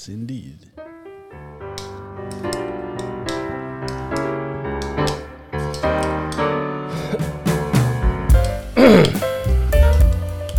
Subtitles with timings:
[0.00, 0.58] Yes indeed.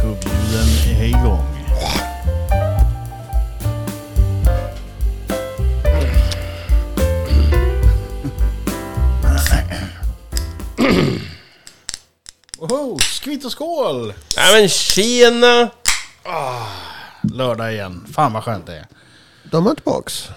[0.01, 1.47] Gubbljuden är igång.
[12.58, 12.99] Woho!
[12.99, 14.13] Skvitt och skål!
[14.37, 15.69] Nej men tjena!
[17.34, 18.08] Lördag igen.
[18.13, 19.01] Fan vad skönt det är.
[19.52, 20.30] De är tillbaks.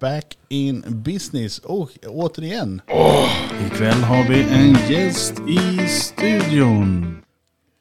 [0.00, 1.58] Back in business.
[1.58, 2.80] Och återigen.
[3.66, 7.18] Ikväll har vi en gäst i studion.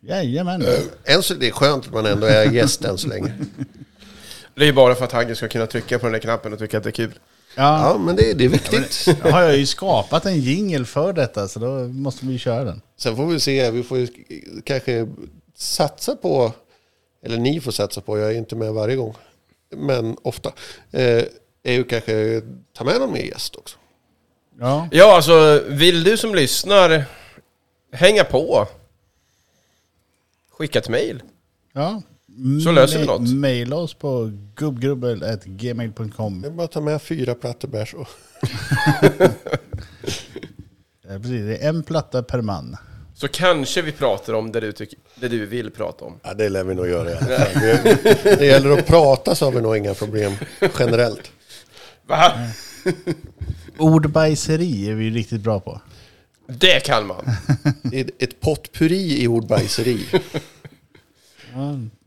[0.02, 0.63] Jajamän.
[1.05, 3.34] Än så, det är skönt att man ändå är gäst än så länge.
[4.55, 6.77] Det är bara för att Hagge ska kunna trycka på den där knappen och tycka
[6.77, 7.13] att det är kul.
[7.55, 9.05] Ja, Ja, men det, det är viktigt.
[9.23, 12.82] nu har jag ju skapat en jingle för detta så då måste vi köra den.
[12.98, 14.07] Sen får vi se, vi får ju
[14.63, 15.07] kanske
[15.55, 16.54] satsa på,
[17.26, 19.16] eller ni får satsa på, jag är inte med varje gång,
[19.76, 20.53] men ofta,
[20.91, 21.23] eh,
[21.63, 22.41] är ju kanske
[22.73, 23.77] ta med någon mer gäst också.
[24.60, 27.05] Ja, Ja, alltså vill du som lyssnar
[27.91, 28.68] hänga på?
[30.51, 31.21] Skicka ett mail.
[31.73, 32.01] ja.
[32.63, 33.34] Så löser vi något.
[33.34, 36.41] Maila oss på gubbgrubbel.gmail.com.
[36.41, 38.07] Det är bara att ta med fyra plattor bärs och
[41.10, 42.77] Ja, precis, det är en platta per man.
[43.20, 46.20] Så kanske vi pratar om det du, tycker, det du vill prata om.
[46.23, 47.62] Ja, det lär vi nog göra i alla fall.
[47.62, 50.34] Det, det gäller att prata så har vi nog inga problem
[50.79, 51.32] generellt.
[52.07, 52.32] Va?
[53.77, 55.82] Ordbajseri är vi ju riktigt bra på.
[56.48, 57.26] Det kan man.
[57.84, 60.05] Det är ett potpurri i ordbajseri.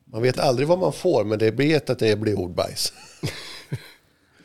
[0.05, 2.93] Man vet aldrig vad man får, men det vet att det blir ordbajs.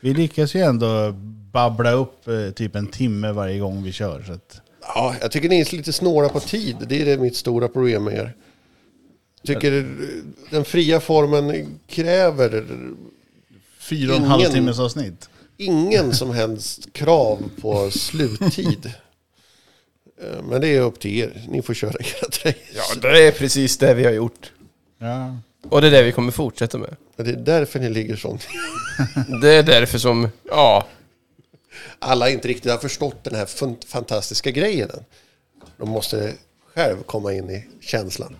[0.00, 1.12] Vi lyckas ju ändå
[1.52, 4.22] babbla upp eh, typ en timme varje gång vi kör.
[4.22, 4.60] Så att,
[4.94, 6.76] Ja, jag tycker ni är lite snåra på tid.
[6.88, 8.34] Det är det mitt stora problem med er.
[9.42, 9.88] Jag tycker
[10.50, 12.66] den fria formen kräver
[13.78, 15.28] fyra och en Ingen- halv timmes avsnitt.
[15.56, 18.92] ingen som helst krav på sluttid.
[20.22, 21.44] Eh, Men det är upp till er.
[21.48, 22.54] Ni får köra era race.
[22.74, 24.52] Ja, det är precis det vi har gjort.
[24.98, 25.36] Ja.
[25.68, 26.96] Och det är det vi kommer fortsätta med.
[27.16, 28.46] Det är därför ni ligger sånt.
[29.42, 30.86] Det är därför som, ja,
[31.98, 33.46] Alla inte riktigt har förstått den här
[33.86, 35.04] fantastiska grejen än.
[35.78, 36.34] De måste
[36.74, 38.36] själv komma in i känslan.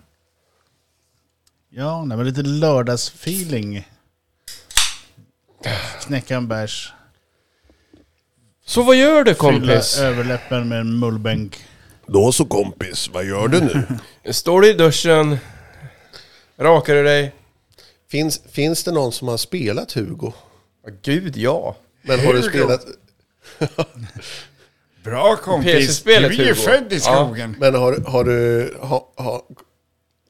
[1.70, 3.88] Ja, nej, men lite lördagsfeeling.
[6.00, 6.92] Knäcka en bärs.
[8.66, 9.98] Så vad gör du Fylla kompis?
[9.98, 11.64] överläppen med en mullbänk.
[12.06, 13.86] Då så kompis, vad gör du nu?
[14.32, 15.38] Står du i duschen?
[16.56, 17.34] Rakar du dig?
[18.10, 20.32] finns, finns det någon som har spelat Hugo?
[20.84, 21.76] Ja, gud ja.
[22.02, 22.86] Men har du spelat...
[25.04, 26.02] Bra kompis.
[26.02, 27.00] Du är ju född i Ja.
[27.00, 27.56] skogen.
[27.60, 28.74] Men har, har du...
[28.80, 29.42] Har, har,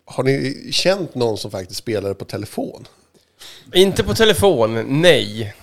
[0.04, 2.88] har ni känt någon som faktiskt spelade på telefon?
[3.74, 5.54] Inte på telefon, nej.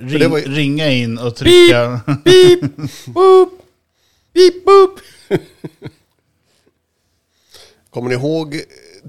[0.00, 2.00] Ring, det var ju- Ringa in och trycka.
[2.24, 2.60] Beep,
[3.06, 3.62] boop,
[4.32, 5.00] beep, boop.
[7.90, 8.60] Kommer ni ihåg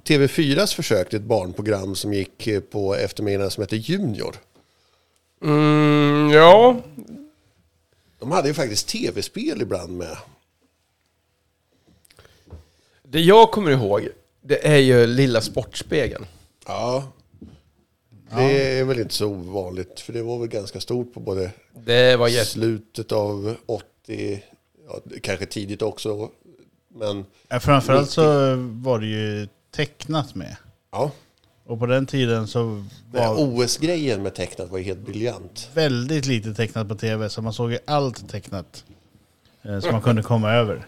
[0.05, 4.35] TV4s försök till ett barnprogram som gick på eftermiddagen som hette Junior?
[5.43, 6.81] Mm, ja.
[8.19, 10.18] De hade ju faktiskt tv-spel ibland med.
[13.03, 14.07] Det jag kommer ihåg,
[14.41, 16.25] det är ju Lilla Sportspegeln.
[16.68, 17.12] Ja.
[18.35, 22.16] Det är väl inte så ovanligt, för det var väl ganska stort på både Det
[22.16, 22.46] var jätte...
[22.50, 24.44] slutet av 80,
[24.88, 26.29] ja, kanske tidigt också.
[26.88, 30.56] Men Ja, Framförallt så var det ju tecknat med.
[30.91, 31.12] ja,
[31.69, 35.69] Och på den tiden så var OS-grejen med tecknat var ju helt briljant.
[35.74, 37.30] väldigt lite tecknat på tv.
[37.30, 38.84] Så man såg ju allt tecknat.
[39.63, 40.88] eh, Som man kunde komma över.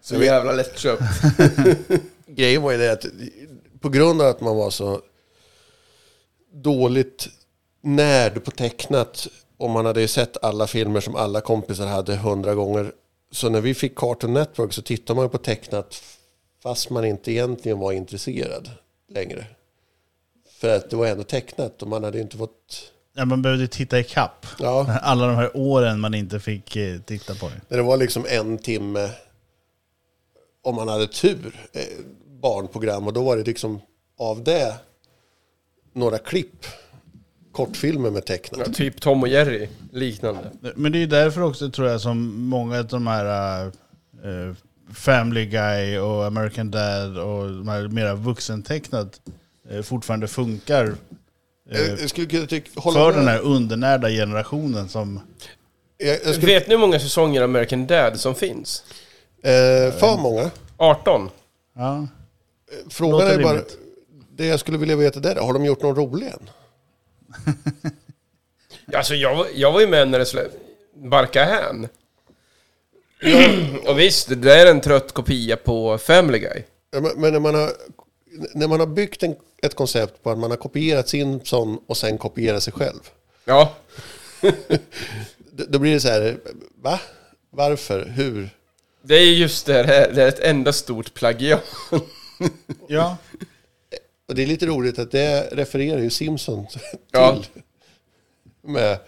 [0.00, 1.02] Så jävla lättköpt.
[2.26, 3.04] Grejen var ju det att
[3.80, 5.00] på grund av att man var så
[6.52, 7.28] dåligt
[7.82, 12.54] närd på tecknat och man hade ju sett alla filmer som alla kompisar hade hundra
[12.54, 12.92] gånger.
[13.30, 16.02] Så när vi fick Cartoon Network så tittade man ju på tecknat
[16.62, 18.70] fast man inte egentligen var intresserad
[19.08, 19.46] längre.
[20.62, 22.92] För att det var ändå tecknat och man hade inte fått...
[23.14, 24.46] Ja, man behövde titta i kapp.
[24.58, 27.76] Ja, Alla de här åren man inte fick eh, titta på det.
[27.76, 29.10] det var liksom en timme
[30.62, 31.82] om man hade tur, eh,
[32.42, 33.80] barnprogram och då var det liksom
[34.18, 34.74] av det
[35.92, 36.66] några klipp,
[37.52, 38.62] kortfilmer med tecknat.
[38.66, 40.50] Ja, typ Tom och Jerry, liknande.
[40.74, 44.54] Men det är ju därför också tror jag som många av de här eh,
[44.94, 49.20] Family Guy och American Dad och de här mera vuxentecknat
[49.82, 50.84] fortfarande funkar.
[51.70, 53.18] eh, Jag, jag skulle kunna tycka, hålla för med.
[53.20, 55.20] den här undernärda generationen som...
[55.98, 58.84] Jag, jag skulle, Vet ni hur många säsonger av American Dad som finns?
[59.42, 60.50] eh, för många.
[60.76, 61.30] 18.
[61.76, 62.06] Ja,
[62.90, 63.78] Frågan Låter är bara, rimligt.
[64.36, 66.50] det jag skulle vilja veta där, har de gjort någon rolig än?
[68.94, 70.48] Alltså jag, var- jag var ju med när det skulle
[70.94, 71.88] barka hän.
[73.86, 76.62] Och visst, det är en trött kopia på Family Guy.
[76.90, 77.70] Ja, men- Men när man har,
[78.54, 82.18] när man har byggt en, ett koncept på att man har kopierat Simpson och sen
[82.18, 83.00] kopierat sig själv.
[83.44, 83.74] Ja,
[85.68, 86.38] Då blir det så här,
[86.82, 87.00] va?
[87.50, 88.04] Varför?
[88.04, 88.50] Hur?
[89.02, 90.12] det är just det här.
[90.12, 91.62] Det är ett enda stort plagiat.
[92.88, 93.16] Ja,
[94.28, 96.80] Och det är lite roligt att det refererar ju Simpson till.
[97.10, 97.42] Ja.
[98.60, 98.98] Med,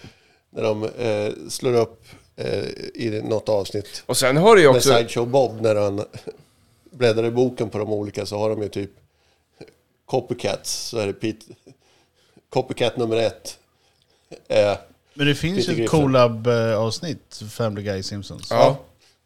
[0.51, 2.05] när de eh, slår upp
[2.37, 4.03] eh, i något avsnitt.
[4.07, 4.95] Och sen har du ju Med också...
[4.95, 6.05] Sideshow Bob när han
[6.91, 8.91] bläddrar i boken på de olika så har de ju typ
[10.07, 10.73] Copycats.
[10.89, 11.47] Så är det Pete,
[12.51, 13.59] Copycat nummer ett.
[14.49, 14.77] Eh,
[15.15, 15.89] men det finns Peter ju Griffin.
[16.01, 18.47] collab-avsnitt, Family Guy Simpsons.
[18.51, 18.77] Ja.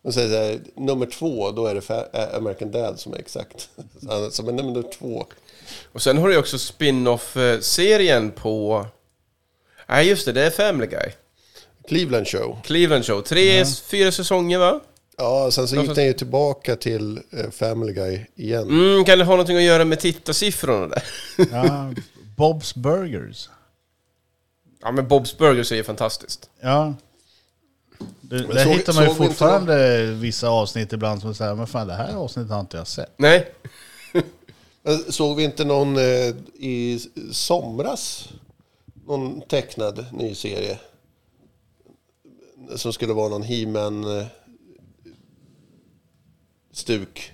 [0.02, 3.00] och så är det så här, nummer två, då är det fa- eh, American Dad
[3.00, 3.68] som är exakt.
[4.02, 5.26] Så han- Som är nummer två.
[5.92, 8.86] Och sen har du ju också spin-off-serien på...
[9.88, 10.32] Nej, just det.
[10.32, 11.10] Det är Family Guy.
[11.88, 12.58] Cleveland Show.
[12.64, 13.20] Cleveland Show.
[13.22, 14.80] Tre, fyra säsonger, va?
[15.18, 18.68] Ja, sen så gick den ju tillbaka till eh, Family Guy igen.
[18.68, 21.02] Mm, kan det ha någonting att göra med tittarsiffrorna där?
[21.52, 21.92] Ja,
[22.36, 23.48] Bob's Burgers.
[24.82, 26.50] Ja, men Bob's Burgers är ju fantastiskt.
[26.60, 26.94] Ja.
[28.20, 31.54] Det, där såg- hittar man ju såg vi inte fortfarande vissa avsnitt ibland som säger
[31.54, 33.12] men fan det här avsnittet har inte jag sett.
[33.16, 33.52] Nej.
[35.08, 37.00] Såg vi inte någon eh, i
[37.32, 38.28] somras?
[39.06, 40.78] Någon tecknad ny serie?
[42.76, 44.26] Som skulle vara någon He-Man eh,
[46.78, 47.32] stuk.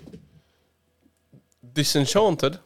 [1.74, 2.56] Disenchanted?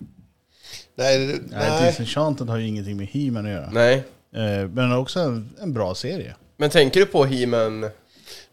[0.95, 1.91] Nej, Nej, nej.
[1.91, 3.71] Disenchanted har ju ingenting med He-Man att göra.
[3.71, 3.95] Nej.
[4.33, 6.35] Eh, men också en, en bra serie.
[6.57, 7.81] Men tänker du på He-Man?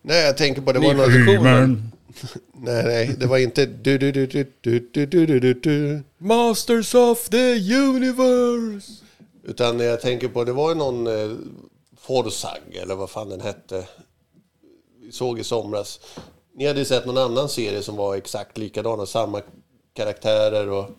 [0.01, 1.91] nej, jag tänker på det var någon...
[2.53, 6.03] Nej, nej, det var inte du du du du du du du du du du
[6.17, 8.91] Masters of the Universe!
[9.43, 11.37] Utan jag tänker på, det var ju någon eh,
[11.97, 13.87] Forsag, eller vad fan den hette.
[15.01, 15.99] Vi såg i somras.
[16.57, 19.41] Ni hade ju sett någon annan serie som var exakt likadana, samma
[19.93, 20.89] karaktärer och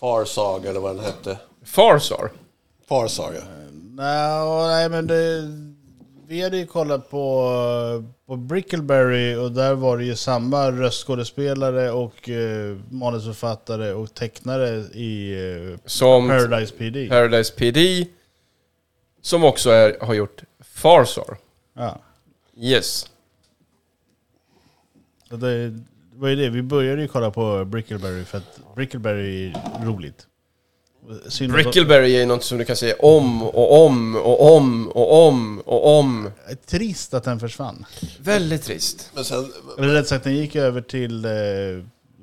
[0.00, 1.38] Farsag eller vad den hette.
[1.64, 2.30] Farsar?
[2.88, 3.40] Farsag, ja.
[3.96, 5.42] Nej, nej men det,
[6.26, 12.28] vi hade ju kollat på, på Brickleberry och där var det ju samma röstskådespelare och
[12.28, 17.08] eh, manusförfattare och tecknare i eh, Som Paradise PD.
[17.08, 18.06] Paradise PD.
[19.22, 21.36] Som också är, har gjort Farsar.
[21.74, 21.98] Ja.
[22.56, 23.06] Yes.
[25.28, 25.80] Det, det
[26.14, 30.26] var ju det, vi började ju kolla på Brickleberry för att Brickleberry är roligt.
[31.28, 35.26] Synd att- Brickleberry är något som du kan säga om och om och om och
[35.28, 36.30] om och om.
[36.66, 37.84] Trist att den försvann.
[38.20, 39.10] Väldigt trist.
[39.14, 41.30] Men sen, Eller rätt sagt, den gick över till eh,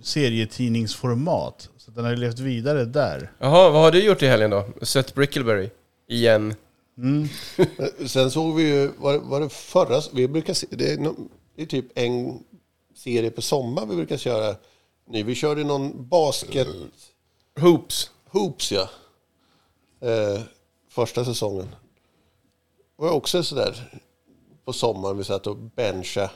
[0.03, 1.69] serietidningsformat.
[1.77, 3.31] Så den har ju levt vidare där.
[3.39, 4.65] Jaha, vad har du gjort i helgen då?
[4.81, 5.69] Sett Brickleberry?
[6.09, 6.55] Igen?
[6.97, 7.27] Mm.
[8.07, 11.61] sen såg vi ju, var, var det förra, vi brukar se, det är, no- det
[11.61, 12.39] är typ en
[13.01, 14.55] serie på sommar vi brukar köra.
[15.07, 16.67] Nu, vi körde någon basket...
[17.59, 18.11] Hoops.
[18.29, 18.89] Hoops ja.
[20.01, 20.41] Eh,
[20.89, 21.67] första säsongen.
[22.97, 24.01] Det var också sådär
[24.65, 26.31] på sommaren vi satt och bencha.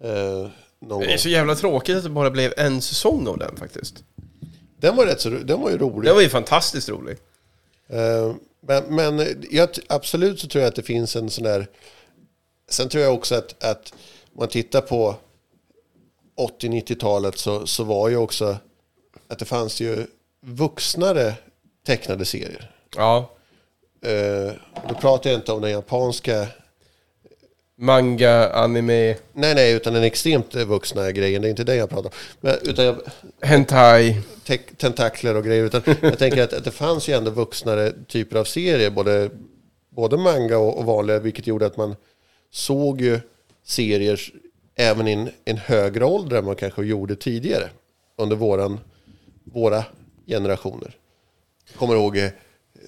[0.00, 0.48] Eh,
[0.80, 4.04] någon Det är så jävla tråkigt att det bara blev en säsong av den faktiskt.
[4.80, 6.08] Den var rätt så den var ju rolig.
[6.08, 7.16] Den var ju fantastiskt rolig.
[7.88, 11.66] Eh, men men jag, t- absolut så tror jag att det finns en sån där...
[12.68, 13.94] Sen tror jag också att, att
[14.32, 15.14] man tittar på
[16.36, 18.56] 80-90-talet så, så var ju också
[19.28, 20.06] att det fanns ju
[20.40, 21.34] vuxnare
[21.86, 22.70] tecknade serier.
[22.96, 23.30] Ja.
[24.02, 24.52] Eh,
[24.88, 26.46] då pratar jag inte om den japanska
[27.78, 31.42] Manga, anime, Nej, nej, utan den extremt vuxna grejen.
[31.42, 32.14] Det är inte det jag pratar om.
[32.40, 32.96] Men, utan jag,
[33.40, 34.20] hentai.
[34.44, 35.64] te- tentakler och grejer.
[35.64, 38.90] Utan jag tänker att, att det fanns ju ändå vuxnare typer av serier.
[38.90, 39.30] Både,
[39.90, 41.18] både manga och, och vanliga.
[41.18, 41.96] Vilket gjorde att man
[42.50, 43.20] såg ju
[43.64, 44.20] serier
[44.76, 47.70] även i en, en högre ålder än man kanske gjorde tidigare.
[48.16, 48.80] Under våran,
[49.44, 49.84] våra
[50.26, 50.96] generationer.
[51.76, 52.30] Kommer ihåg eh,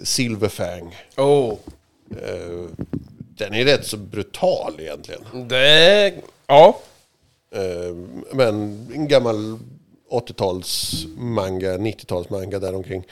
[0.02, 0.96] Silverfang.
[1.16, 1.56] Oh.
[2.10, 2.64] Eh,
[3.36, 5.48] den är rätt så brutal egentligen.
[5.48, 6.14] Det...
[6.46, 6.78] Ja.
[7.50, 7.94] Eh,
[8.32, 8.54] Men
[8.94, 9.58] en gammal
[10.10, 13.04] 80-tals manga, 90-tals manga däromkring.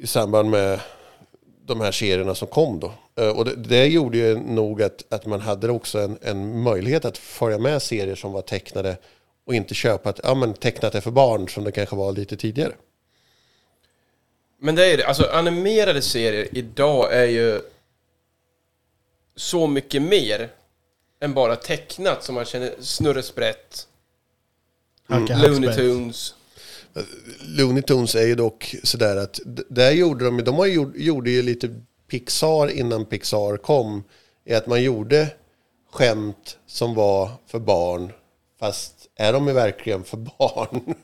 [0.00, 0.80] I samband med
[1.68, 2.92] de här serierna som kom då.
[3.16, 7.04] Eh, Och det, det gjorde ju nog att, att man hade också en, en möjlighet
[7.04, 8.96] att följa med serier som var tecknade
[9.46, 12.36] och inte köpa att ja, men tecknat är för barn som det kanske var lite
[12.36, 12.72] tidigare.
[14.60, 15.04] Men det är det.
[15.06, 17.60] Alltså animerade serier idag är ju
[19.36, 20.48] så mycket mer
[21.20, 23.86] än bara tecknat som man känner Snurre Sprätt,
[25.08, 25.74] Hacka Looney.
[25.74, 26.34] Tunes.
[27.40, 31.42] Looney Tunes är ju dock sådär att där gjorde de, de har gjort, gjorde ju
[31.42, 31.80] lite
[32.10, 34.04] Pixar innan Pixar kom.
[34.44, 35.30] Är att man gjorde
[35.92, 38.12] skämt som var för barn.
[38.60, 40.94] Fast är de verkligen för barn?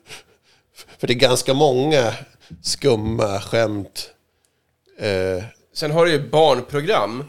[0.99, 2.14] för det är ganska många
[2.62, 4.11] skumma skämt.
[4.99, 7.25] Eh, Sen har du ju barnprogram,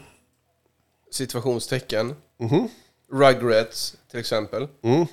[1.10, 2.14] situationstecken.
[3.12, 4.68] Rugrats till exempel.
[4.82, 5.06] mm.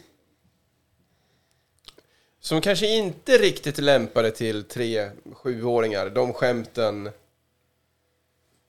[2.44, 6.10] Som kanske inte riktigt är lämpade till 3-7-åringar.
[6.10, 7.04] De skämten.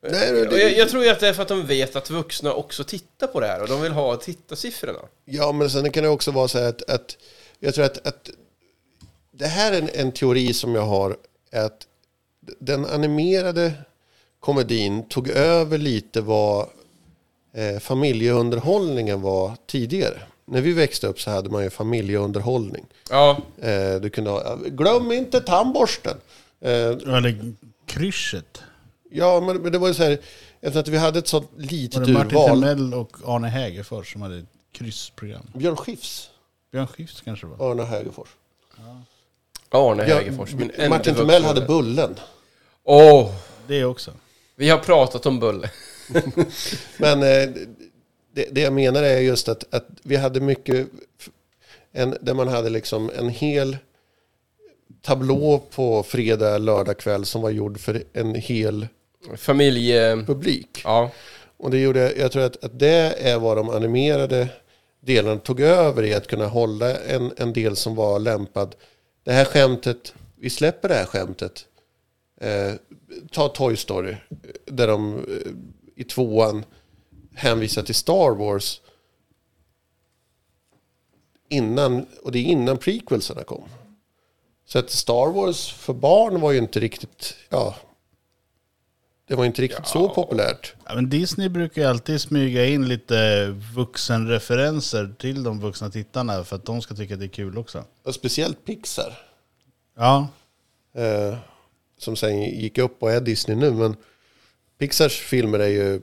[0.03, 2.11] Nej, det- Och jag, jag tror ju att det är för att de vet att
[2.11, 4.99] vuxna också tittar på det här och de vill ha tittarsiffrorna.
[5.25, 7.17] Ja, men sen kan det också vara så här att, att
[7.59, 8.31] jag tror att, att
[9.31, 11.17] det här är en, en teori som jag har.
[11.53, 11.87] Att
[12.59, 13.73] den animerade
[14.41, 16.69] komedin tog över lite vad
[17.55, 20.23] eh, familjeunderhållningen var tidigare.
[20.47, 22.87] När vi växte upp så hade man ju familjeunderhållning.
[23.11, 26.17] Ja, Eh, du kunde ha, glöm inte tandborsten.
[26.61, 27.53] Eh, Eller
[27.87, 28.63] krysset.
[29.11, 30.19] ja, men, men det var ju så här,
[30.61, 32.49] eftersom att vi hade ett sånt Var litet det Martin urval.
[32.61, 35.43] Timell och Arne Hägerfors som hade ett kryssprogram?
[35.55, 36.31] Björn Skifs,
[36.73, 37.71] Björn Skifs kanske det var?
[37.71, 38.29] Arne Hägerfors.
[39.71, 40.53] Arne Ja, Hägerfors.
[40.53, 41.61] enda Martin Timell hade.
[41.61, 42.15] Bullen.
[42.85, 43.31] Åh,
[43.67, 44.13] Det också.
[44.57, 45.71] vi har pratat om Bulle.
[46.99, 47.49] Men eh,
[48.35, 50.89] det, det jag menar är just att, att vi hade mycket,
[51.93, 53.77] en, där man hade liksom en hel
[55.03, 58.87] tablå på fredag, lördag kväll som var gjord för en hel
[59.37, 60.25] Familje...
[60.27, 60.81] publik.
[60.85, 61.11] Ja.
[61.57, 64.49] Och det gjorde, jag tror att, att det är vad de animerade
[65.01, 68.75] delarna tog över i att kunna hålla en, en del som var lämpad.
[69.25, 71.67] Det här skämtet, vi släpper det här skämtet.
[72.41, 72.73] Eh,
[73.31, 74.17] ta Toy Story,
[74.65, 75.23] där de eh,
[75.97, 76.65] i tvåan
[77.35, 78.81] hänvisar till Star Wars.
[81.49, 83.69] Innan, och det är innan prequelsarna kom.
[84.67, 87.77] Så att Star Wars för barn var ju inte riktigt, ja,
[89.27, 90.75] det var inte riktigt så populärt.
[90.87, 96.57] Ja, men Disney brukar ju alltid smyga in lite vuxenreferenser till de vuxna tittarna för
[96.57, 97.85] att de ska tycka det är kul också.
[98.03, 99.19] Och speciellt Pixar.
[99.97, 100.29] Ja,
[100.95, 101.37] Eh,
[101.99, 103.71] som sen gick upp och är Disney nu.
[103.71, 103.97] Men
[104.79, 106.01] Pixars filmer är ju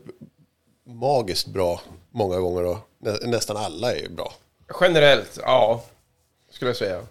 [0.91, 1.81] magiskt bra
[2.11, 2.63] många gånger.
[2.65, 4.33] Och nä, nästan alla är ju bra.
[4.81, 5.83] Generellt, ja.
[6.51, 7.01] Skulle jag säga.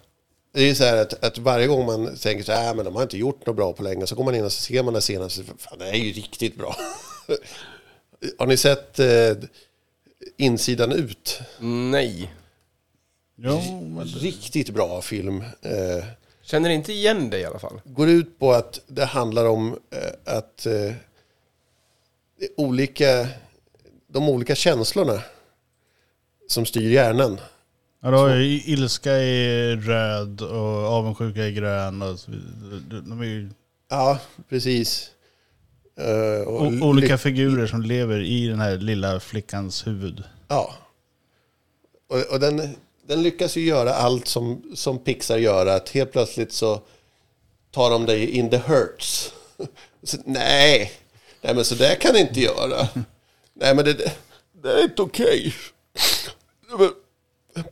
[0.53, 2.85] Det är ju så här att, att varje gång man tänker så här, "Äh, men
[2.85, 4.07] de har inte gjort något bra på länge.
[4.07, 5.43] Så går man in och så ser man det senaste.
[5.57, 6.75] Fan, det är ju riktigt bra.
[8.37, 9.31] har ni sett eh,
[10.37, 11.39] Insidan ut?
[11.59, 12.33] Nej.
[13.35, 13.61] Jo,
[13.95, 15.43] men Riktigt bra film.
[15.61, 16.03] Eh,
[16.41, 17.81] Känner inte igen det i alla fall.
[17.85, 20.93] går ut på att det handlar om eh, att eh,
[22.57, 23.27] olika,
[24.11, 25.21] de olika känslorna
[26.47, 27.39] som styr hjärnan.
[28.01, 32.01] ja, då ilska är röd och avundsjuka är grön.
[32.01, 32.17] Och
[32.89, 33.49] de är ju
[33.91, 35.11] Ja, precis.
[35.97, 40.23] Eh, och olika figurer som lever i den här lilla flickans huvud.
[40.47, 40.73] Ja.
[42.09, 42.75] Och, och den,
[43.07, 45.65] den lyckas ju göra allt som, som Pixar gör.
[45.65, 46.81] Att helt plötsligt så
[47.71, 49.33] tar de dig in the hurts.
[50.03, 50.91] Så, nej,
[51.41, 52.87] nej men så där kan ni inte göra.
[53.53, 54.13] Nej men det,
[54.61, 55.53] det, är inte okej.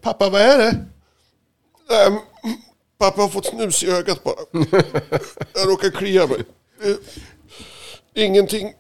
[0.01, 0.85] Pappa, vad är det?
[1.89, 2.21] Nej,
[2.97, 4.35] pappa har fått snus i ögat bara.
[5.53, 6.43] Jag råkar klia mig.
[8.13, 8.73] Ingenting.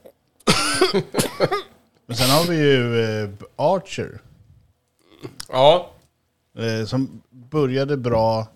[2.05, 4.21] Men sen har vi ju eh, Archer.
[5.47, 5.91] Ja.
[6.57, 8.47] Eh, som började bra,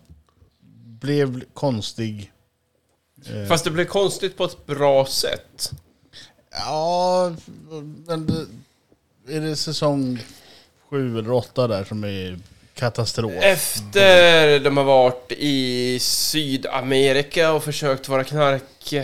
[1.00, 2.32] blev konstig.
[3.26, 5.72] Eh, Fast det blev konstigt på ett bra sätt.
[6.54, 7.32] Ja,
[8.06, 10.18] men det, är det säsong
[10.90, 12.38] sju eller åtta där som är
[12.74, 13.32] katastrof?
[13.42, 18.94] Efter de har varit i Sydamerika och försökt vara knark...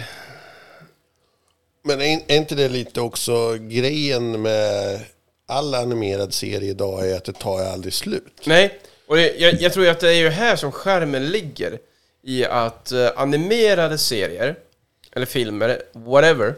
[1.83, 5.01] Men är är inte det lite också grejen med
[5.47, 8.41] all animerad serie idag är att det tar aldrig slut.
[8.45, 11.79] Nej, och det, jag, jag tror att det är ju här som skärmen ligger.
[12.23, 14.57] I att eh, animerade serier,
[15.13, 16.55] eller filmer, whatever.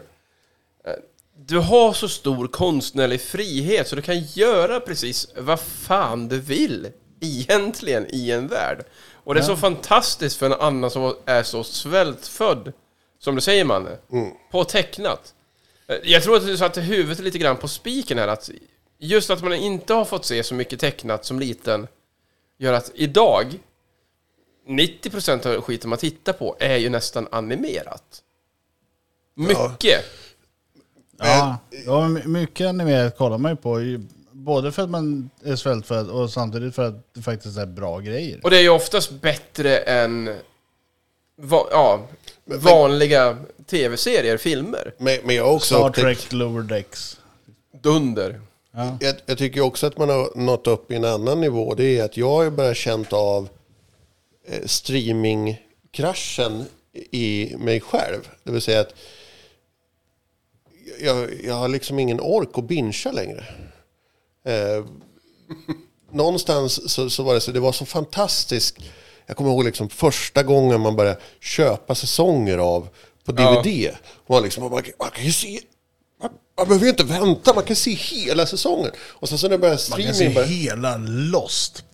[1.45, 6.87] Du har så stor konstnärlig frihet så du kan göra precis vad fan du vill
[7.21, 8.85] egentligen i en värld.
[9.13, 12.73] Och det är så fantastiskt för en annan som är så svältfödd,
[13.19, 13.97] som du säger Manne,
[14.51, 15.33] på tecknat.
[15.87, 18.49] Eh, Jag tror att du satte huvudet lite grann på spiken här, att
[18.99, 21.87] just att man inte har fått se så mycket tecknat som liten
[22.57, 23.59] gör att idag
[24.67, 28.21] 90% av skiten man tittar på är ju nästan animerat.
[29.35, 29.57] Mycket.
[29.59, 30.01] Ja,
[31.85, 33.79] ja, men mycket animerat kollar man ju på.
[34.31, 38.39] Både för att man är svältfödd och samtidigt för att det faktiskt är bra grejer.
[38.43, 40.29] Och det är ju oftast bättre än
[41.35, 42.07] va, ja,
[42.45, 44.93] vanliga tv-serier, filmer.
[44.97, 47.17] Men, men jag har också Star upptäckt, Trek Lower Decks.
[47.81, 48.41] Dunder.
[48.71, 48.97] Ja.
[49.01, 51.75] jag, jag tycker också att man har nått upp i en annan nivå.
[51.75, 53.49] Det är att jag har ju börjat känt av
[54.47, 56.65] eh, streamingkraschen
[57.11, 58.29] i mig själv.
[58.43, 58.93] Det vill säga att
[61.01, 63.43] jag, jag har liksom ingen ork att bingea längre.
[64.45, 64.85] Eh,
[66.11, 68.77] någonstans så, så var det så, det var så fantastiskt.
[69.25, 72.87] Jag kommer ihåg liksom första gången man började köpa säsonger av
[73.25, 73.89] på DVD.
[74.13, 75.59] Och man, liksom, man, man kan ju se,
[76.21, 78.91] man, man behöver ju inte vänta, man kan se hela säsongen.
[78.97, 81.85] Och sen så när det började Man kan se streaming, började, hela Lost.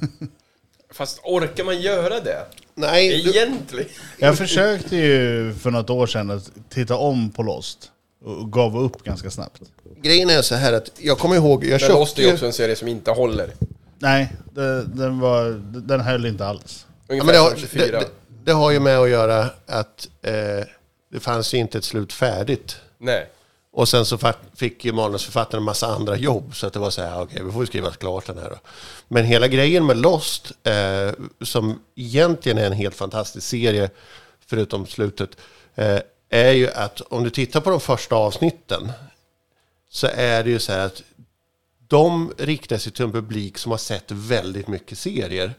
[0.90, 2.46] Fast orkar man göra det?
[2.74, 3.90] nej, du, Egentligen.
[4.18, 7.90] Jag försökte ju för något år sedan att titta om på Lost.
[8.24, 9.62] Och gav upp ganska snabbt.
[10.02, 12.46] grejen är så här att jag kommer ihåg, jag Men Lost köpte är ju också
[12.46, 13.54] en serie som inte håller.
[13.98, 16.86] Nej, det, den, var, den höll inte alls.
[17.06, 17.86] Ja, Ungefär men det, har, som 24.
[17.86, 18.08] det, det,
[18.44, 20.32] det har ju med att göra att eh,
[21.12, 22.76] det fanns ju inte ett slut färdigt.
[22.98, 23.28] Nej.
[23.72, 24.18] Och sen så
[24.56, 26.56] fick ju manusförfattaren en massa andra jobb.
[26.56, 28.56] Så att det var så här, okej, vi får ju skriva klart den här då.
[29.08, 33.90] Men hela grejen med Lost, eh, som egentligen är en helt fantastisk serie,
[34.46, 35.30] förutom slutet,
[35.74, 35.98] eh,
[36.30, 38.92] är ju att om du tittar på de första avsnitten,
[39.90, 41.02] så är det ju så här att
[41.88, 45.54] de riktar sig till en publik som har sett väldigt mycket serier.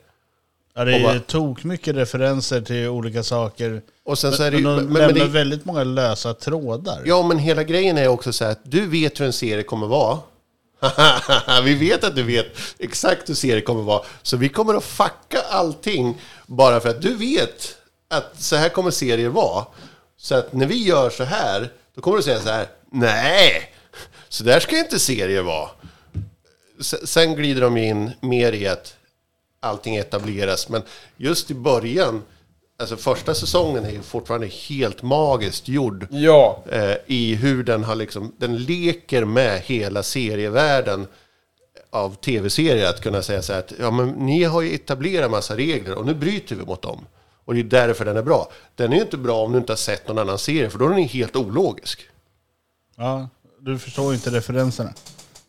[0.75, 3.81] Ja, det Och bara- är tok mycket referenser till olika saker.
[4.03, 4.63] Och sen så är det ju...
[4.63, 7.01] men de men- men lämnar det- väldigt många lösa trådar.
[7.05, 9.87] Ja, men hela grejen är också så här att du vet hur en serie kommer
[9.87, 10.19] vara.
[11.63, 12.45] vi vet att du vet
[12.79, 14.03] exakt hur serien kommer vara.
[14.21, 17.75] Så vi kommer att fucka allting bara för att du vet
[18.07, 19.65] att så här kommer serier vara.
[20.21, 23.71] Så att när vi gör så här, då kommer du säga så här, nej,
[24.29, 25.69] så där ska inte serier vara.
[27.03, 28.95] Sen glider de in mer i att
[29.59, 30.81] allting etableras, men
[31.17, 32.23] just i början,
[32.79, 36.63] alltså första säsongen är ju fortfarande helt magiskt gjord Ja.
[36.71, 41.07] eh, i hur den har liksom, den leker med hela serievärlden
[41.89, 45.57] av tv-serier att kunna säga så här att ja, men ni har ju etablerat massa
[45.57, 47.05] regler och nu bryter vi mot dem.
[47.49, 48.51] Och det är därför den är bra.
[48.75, 50.85] Den är ju inte bra om du inte har sett någon annan serie, för då
[50.85, 52.09] är den ju helt ologisk.
[52.95, 54.93] Ja, du förstår inte referenserna.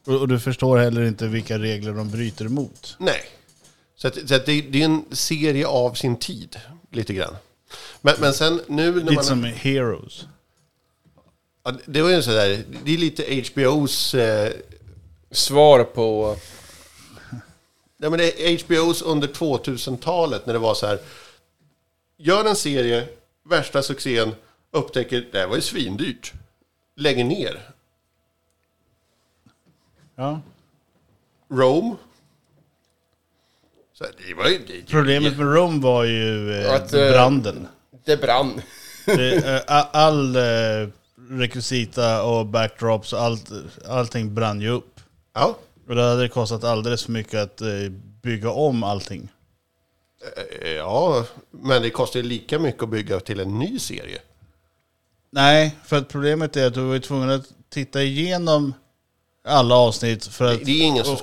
[0.06, 2.96] Och, och du förstår heller inte vilka regler de bryter emot.
[2.98, 3.20] Nej.
[3.96, 6.60] Så, att, så att det, det är en serie av sin tid,
[6.90, 7.36] lite grann.
[8.00, 9.24] Men, men sen nu när Lite man...
[9.24, 10.26] som Heroes.
[11.64, 14.14] Ja, det var ju sådär, det är lite HBOs...
[14.14, 14.52] Eh,
[15.30, 16.36] Svar på...
[18.02, 20.98] Ja, men det är HBOs under 2000-talet när det var så här.
[22.22, 23.08] Gör en serie,
[23.44, 24.34] värsta succén,
[24.70, 26.32] upptäcker det här var ju svindyrt.
[26.96, 27.60] Lägger ner.
[30.16, 30.40] Ja.
[31.50, 31.96] Rome.
[33.92, 34.58] Så det var ju...
[34.66, 37.68] Det, Problemet med Rome var ju eh, Att, eh, branden.
[38.04, 38.60] Det brann.
[39.06, 40.42] Det, eh, a- all eh,
[41.30, 43.50] rekvisita och backdrops och allt,
[43.88, 45.00] allting brann ju upp.
[45.32, 45.56] ja,
[45.88, 47.68] Och det hade kostat alldeles för mycket att eh,
[48.22, 49.28] bygga om allting.
[50.62, 54.18] Eh, ja, men det kostar ju lika mycket att bygga till en ny serie.
[55.30, 58.74] Nej, för att problemet är att du var ju tvungen att titta igenom
[59.44, 60.60] alla avsnitt för att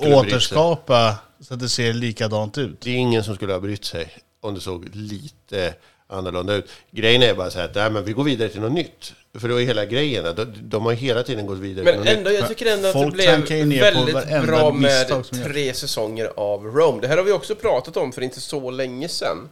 [0.01, 2.81] återskapa så att det ser likadant ut.
[2.81, 5.75] Det är ingen som skulle ha brytt sig om det såg lite
[6.07, 6.69] annorlunda ut.
[6.91, 9.13] Grejen är bara så här att nej, men vi går vidare till något nytt.
[9.33, 12.17] För då är hela grejen, de, de har hela tiden gått vidare till Men något
[12.17, 12.39] ändå, nytt.
[12.39, 17.01] jag tycker ändå att det blev ju väldigt bra med tre säsonger av Rome.
[17.01, 19.49] Det här har vi också pratat om för inte så länge sedan.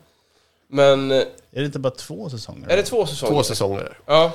[0.68, 1.16] Men är
[1.52, 2.68] Är det inte bara två säsonger?
[2.68, 3.34] det två säsonger?
[3.34, 4.00] Två säsonger.
[4.06, 4.32] Ja.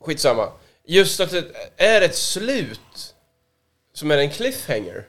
[0.00, 0.48] Skitsamma.
[0.86, 1.44] Just att det
[1.76, 3.14] är ett slut
[3.94, 5.08] som är en cliffhanger.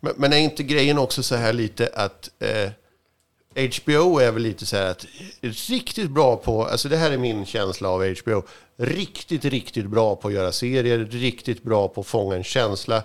[0.00, 2.70] Men, men är inte grejen också så här lite att eh,
[3.54, 5.06] HBO är väl lite så här att
[5.40, 8.42] riktigt bra på, alltså det här är min känsla av HBO,
[8.76, 13.02] riktigt, riktigt bra på att göra serier, riktigt bra på att fånga en känsla.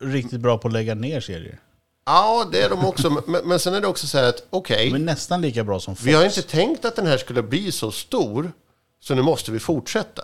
[0.00, 1.60] Riktigt bra på att lägga ner serier.
[2.06, 4.90] Ja, det är de också, men, men sen är det också så här att okej,
[4.90, 6.06] De är nästan lika bra som Fox.
[6.06, 8.52] vi har inte tänkt att den här skulle bli så stor,
[9.00, 10.22] så nu måste vi fortsätta.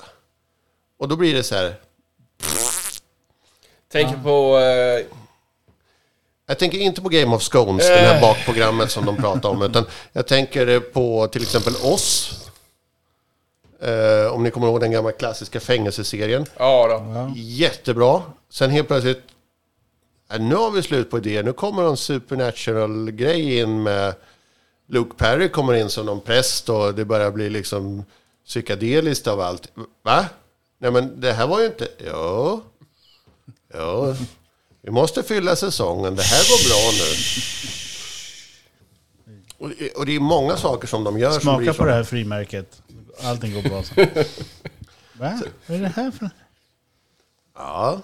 [0.99, 1.75] Och då blir det så här,
[3.93, 4.59] Tänker på...
[4.59, 5.17] Eh,
[6.51, 9.85] Jag tänker inte på Game of Scones, det här bakprogrammet som de pratar om, utan
[10.13, 12.33] jag tänker på till exempel oss.
[13.83, 16.47] Eh, om ni kommer ihåg den gamla klassiska fängelseserien.
[16.59, 17.33] ja då.
[17.37, 18.23] Jättebra.
[18.51, 19.23] Sen helt plötsligt,
[20.33, 21.43] äh, nu har vi slut på idéer.
[21.43, 24.15] Nu kommer en supernatural-grej in med
[24.89, 28.05] Luke Perry kommer in som någon präst och det börjar bli liksom
[28.47, 29.73] psykedeliskt av allt.
[30.03, 30.25] Va?
[30.79, 31.89] Nej men det här var ju inte...
[32.07, 32.61] Ja.
[33.75, 34.15] Ja.
[34.83, 36.17] Vi måste fylla säsongen.
[36.17, 37.07] Det här går bra nu.
[39.59, 41.79] Och, och det är många saker som de gör Smaka så.
[41.79, 42.83] på det här frimärket.
[43.23, 44.09] Allting går bra sen.
[45.13, 45.41] Va?
[45.67, 46.31] Vad är det här för...
[47.55, 48.01] Ja.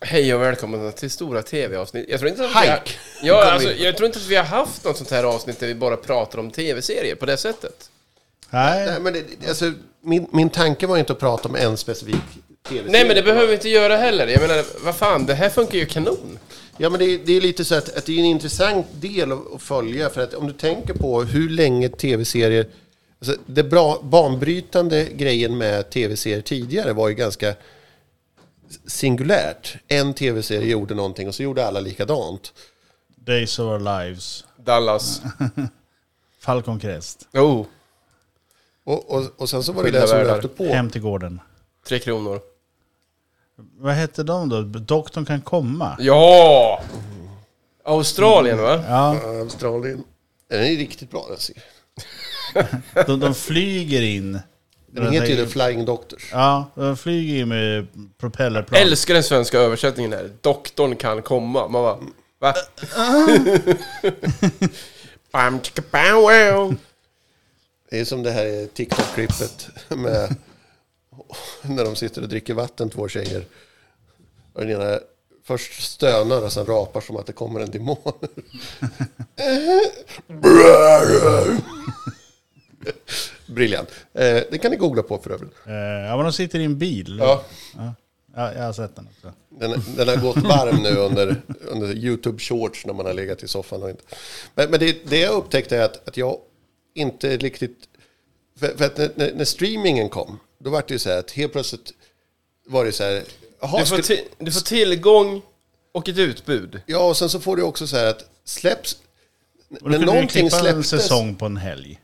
[0.00, 2.06] Hej och välkomna till Stora TV-avsnitt.
[2.08, 2.90] Jag tror inte att vi har, Hike.
[3.22, 5.74] ja, alltså, jag tror inte att vi har haft något sånt här avsnitt där vi
[5.74, 7.90] bara pratar om TV-serier på det sättet.
[8.50, 12.22] Nej, Nej, men det, alltså, min, min tanke var inte att prata om en specifik.
[12.70, 14.26] Nej, men det behöver vi inte göra heller.
[14.26, 16.38] Jag menar, vad fan, det här funkar ju kanon.
[16.78, 19.54] Ja, men det, det är lite så att, att det är en intressant del att,
[19.54, 20.10] att följa.
[20.10, 22.66] För att om du tänker på hur länge tv-serier...
[23.20, 27.54] Alltså, det bra, banbrytande grejen med tv-serier tidigare var ju ganska
[28.86, 29.76] singulärt.
[29.88, 32.52] En tv-serie gjorde någonting och så gjorde alla likadant.
[33.16, 34.44] Days of our lives.
[34.56, 35.22] Dallas.
[36.40, 37.28] Falcon Crest.
[37.32, 37.66] Oh,
[38.84, 40.32] Och, och, och sen så var det Skilda det som världar.
[40.34, 40.64] löpte på.
[40.64, 41.40] Hem till gården.
[41.88, 42.40] tre kronor.
[43.78, 44.62] Vad hette de då?
[44.62, 45.96] Doktorn kan komma.
[45.98, 46.82] Ja!
[47.84, 48.84] Australien, va?
[48.88, 50.04] Ja, Australien.
[50.50, 51.62] Den är riktigt bra den serien.
[53.06, 54.40] de, de flyger in.
[54.86, 56.30] Den heter ju The Flying Doctors.
[56.32, 57.86] Ja, de flyger in med
[58.18, 58.82] propellerplan.
[58.82, 60.30] Älskar den svenska översättningen där.
[60.40, 61.68] Doktorn kan komma.
[61.68, 61.98] Man bara,
[62.38, 62.54] va?
[65.32, 66.76] Bam, chicka, bam, wow.
[67.90, 70.36] Det är som det här TikTok-klippet med
[71.62, 73.44] när de sitter och dricker vatten, två tjejer.
[74.52, 74.98] Och den ena
[75.44, 77.96] först stönar och sen rapar som att det kommer en demon.
[83.46, 83.90] Briljant.
[84.12, 85.52] Eh, det kan ni googla på för övrigt.
[85.66, 87.18] Eh, ja, men de sitter i en bil.
[87.20, 87.44] Ja,
[88.36, 89.32] Ja, jag har sett den också.
[89.48, 93.48] den, den har gått varm nu under, under YouTube Shorts när man har legat i
[93.48, 93.82] soffan.
[93.82, 94.02] Och inte.
[94.54, 96.38] Men, men det, det jag upptäckte är att, att jag
[96.94, 97.78] inte riktigt...
[98.58, 101.52] För, för att när, när, streamingen kom, då var det ju så här att helt
[101.52, 101.92] plötsligt
[102.66, 103.22] var det så här...
[103.60, 105.42] Jaha, Du får, du får tillgång
[105.92, 106.80] och ett utbud.
[106.86, 108.96] ja, och sen så får du också så här att släpps...
[109.80, 110.88] Och då När någonting klippa en släpptes...
[110.88, 112.00] säsong på en helg.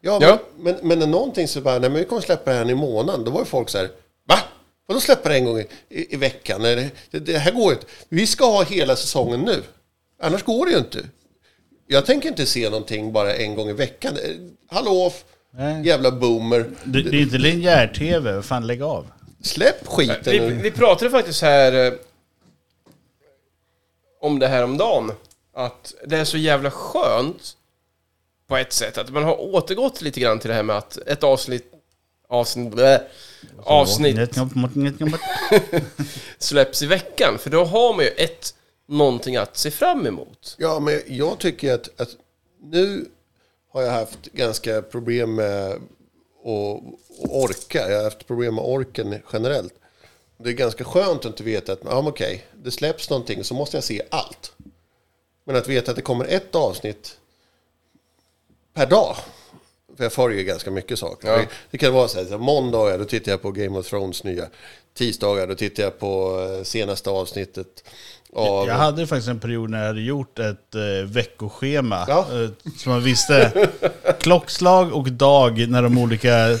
[0.00, 0.38] Ja, men, Ja.
[0.58, 3.24] Men, men när någonting så bara, nej men vi kommer släppa det här i månaden,
[3.24, 3.90] då var ju folk så här,
[4.28, 4.38] va?
[4.86, 6.62] Vadå släppa det en gång i, i, i veckan?
[6.62, 7.86] Det, det, det här går ju inte.
[8.08, 9.62] Vi ska ha hela säsongen nu.
[10.22, 11.08] Annars går det ju inte.
[11.86, 14.16] Jag tänker inte se någonting bara en gång i veckan.
[14.16, 14.30] Eh,
[14.70, 15.12] Hallå,
[15.56, 15.86] Nej.
[15.86, 16.70] jävla boomer.
[16.84, 19.06] Det, det är inte linjär-tv, fan lägg av.
[19.42, 20.54] Släpp skiten Vi, nu.
[20.54, 21.92] vi pratade faktiskt här eh,
[24.20, 25.12] om det här om dagen.
[25.54, 27.56] Att det är så jävla skönt
[28.46, 28.98] på ett sätt.
[28.98, 31.70] Att man har återgått lite grann till det här med att ett avsnitt
[32.28, 33.02] avsnitt, blä,
[33.62, 34.16] avsnitt
[36.38, 37.38] släpps i veckan.
[37.38, 38.54] För då har man ju ett
[38.88, 40.56] någonting att se fram emot.
[40.58, 42.08] Ja, men jag tycker att, att
[42.62, 43.06] nu
[43.74, 45.80] har jag haft ganska problem med att,
[47.18, 47.90] orka.
[47.90, 49.74] Jag har haft problem med orken generellt.
[50.36, 53.76] Det är ganska skönt att inte veta att ja, okej, det släpps någonting så måste
[53.76, 54.52] jag se allt.
[55.44, 57.18] Men att veta att det kommer ett avsnitt
[58.74, 59.16] per dag.
[59.96, 61.28] För jag följer ganska mycket saker.
[61.28, 61.44] Ja.
[61.70, 64.24] Det, kan vara så här, så här, måndagar då tittar jag på Game of Thrones
[64.24, 64.48] nya.
[64.94, 67.84] Tisdagar då tittar jag på eh, senaste avsnittet.
[68.34, 72.04] Av, Jag hade faktiskt en period när jag hade gjort ett eh, veckoschema.
[72.08, 72.26] Ja.
[72.42, 73.52] Eh, så man visste
[74.20, 76.58] klockslag och dag när de olika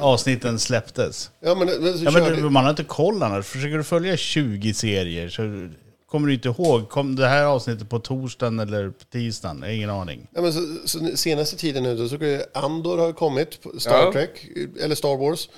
[0.00, 1.30] avsnitten släpptes.
[1.40, 3.46] ja, men, men, så Ja, men det- man har inte koll annars.
[3.46, 5.68] Försöker du följa 20 serier så
[6.10, 6.88] kommer du inte ihåg.
[6.88, 9.58] Kom det här avsnittet på torsdagen eller på tisdagen?
[9.60, 10.26] Jag har ingen aning.
[10.34, 14.12] Ja, men så, så senaste tiden nu, då såg jag Andor har kommit, Star Ja.
[14.12, 14.46] Trek,
[14.82, 15.48] eller Star Wars.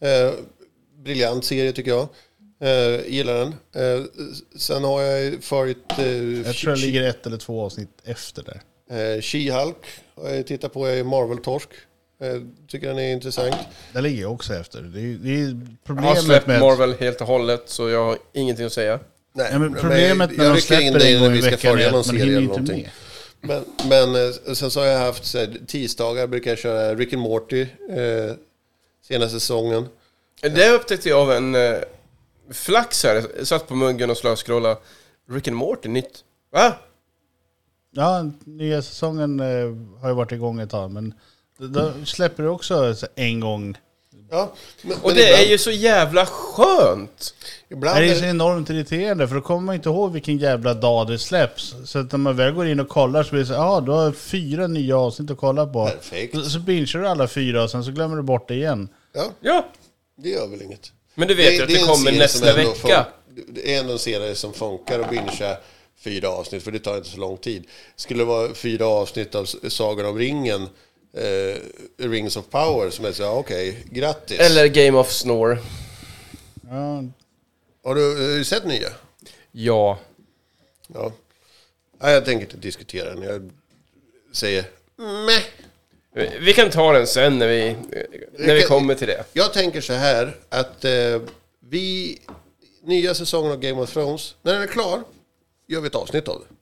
[0.00, 0.32] Eh,
[1.04, 2.08] briljant serie tycker jag.
[2.60, 3.54] Eh, gillar den.
[3.98, 4.04] Eh,
[4.56, 6.06] sen har jag följt eh,
[6.46, 8.60] Jag tror jag ligger ett eller två avsnitt efter där.
[8.90, 9.74] eh, She-Hulk.
[10.14, 11.68] Har jag tittat på, jag är Marvel-torsk.
[12.22, 13.56] Eh, tycker den är intressant.
[13.92, 14.82] Där ligger jag också efter.
[14.82, 16.60] Det är, det är Jag har problemet släppt med...
[16.60, 19.00] Marvel helt och hållet, så jag har ingenting att säga.
[19.32, 21.70] Nej, Ja, men problemet när jag de släpper en när gång vi i ska veckan
[21.70, 22.88] följa är någon att man serie hinner eller inte någonting.
[23.40, 23.64] med.
[23.88, 27.12] Men, men eh, sen så har jag haft så här, tisdagar brukar jag köra Rick
[27.12, 27.60] and Morty.
[27.90, 28.32] Eh,
[29.08, 29.88] senaste säsongen.
[30.40, 31.74] Det upptäckte jag av en eh,
[32.52, 33.22] flax här.
[33.38, 34.76] Jag satt på muggen och slöskrollade.
[35.30, 36.24] Rick and Morty, nytt.
[36.52, 36.72] Va?
[37.90, 41.14] Ja, nya säsongen eh, har ju varit igång ett tag, men
[41.58, 43.76] då- släpper du också så en gång.
[44.30, 47.34] Ja, men, Och men det ibland, är ju så jävla skönt!
[47.68, 50.74] Ibland det är är så enormt irriterande, för då kommer man inte ihåg vilken jävla
[50.74, 51.74] dag det släpps.
[51.84, 53.80] Så att när man väl går in och kollar så blir det så ja, ah,
[53.80, 55.86] du har fyra nya avsnitt att kolla på.
[55.86, 56.34] Perfekt.
[56.34, 58.88] Så, så bingar du alla fyra och sen så glömmer du bort det igen.
[59.12, 59.66] Ja, Ja,
[60.16, 60.92] det gör väl inget.
[61.18, 62.74] Men du vet ju att det, kommer nästa vecka.
[62.74, 63.04] fun-
[63.48, 65.56] det är ändå en serie som funkar att bingea
[66.00, 67.64] fyra avsnitt, för det tar inte så lång tid.
[67.96, 70.62] Skulle det vara fyra avsnitt av Sagan om ringen,
[71.12, 71.56] eh,
[72.08, 74.38] Rings of Power, som är så, ja, okej, grattis.
[74.40, 75.58] Eller Game of Snore.
[76.70, 77.04] Ja,
[77.84, 78.88] Har du, har du sett nya?
[79.52, 79.98] Ja.
[80.94, 81.12] Ja.
[82.00, 83.22] Nej, jag tänker inte diskutera den.
[83.22, 83.50] Jag
[84.32, 84.64] säger
[84.96, 85.42] meh.
[86.40, 87.76] Vi- kan ta den sen när vi,
[88.38, 89.24] när vi kommer till det.
[89.32, 91.20] Jag tänker så här att eh,
[91.70, 92.18] vi,
[92.84, 95.02] nya säsongen av Game of Thrones, när den är klar,
[95.68, 96.54] gör vi ett avsnitt av det.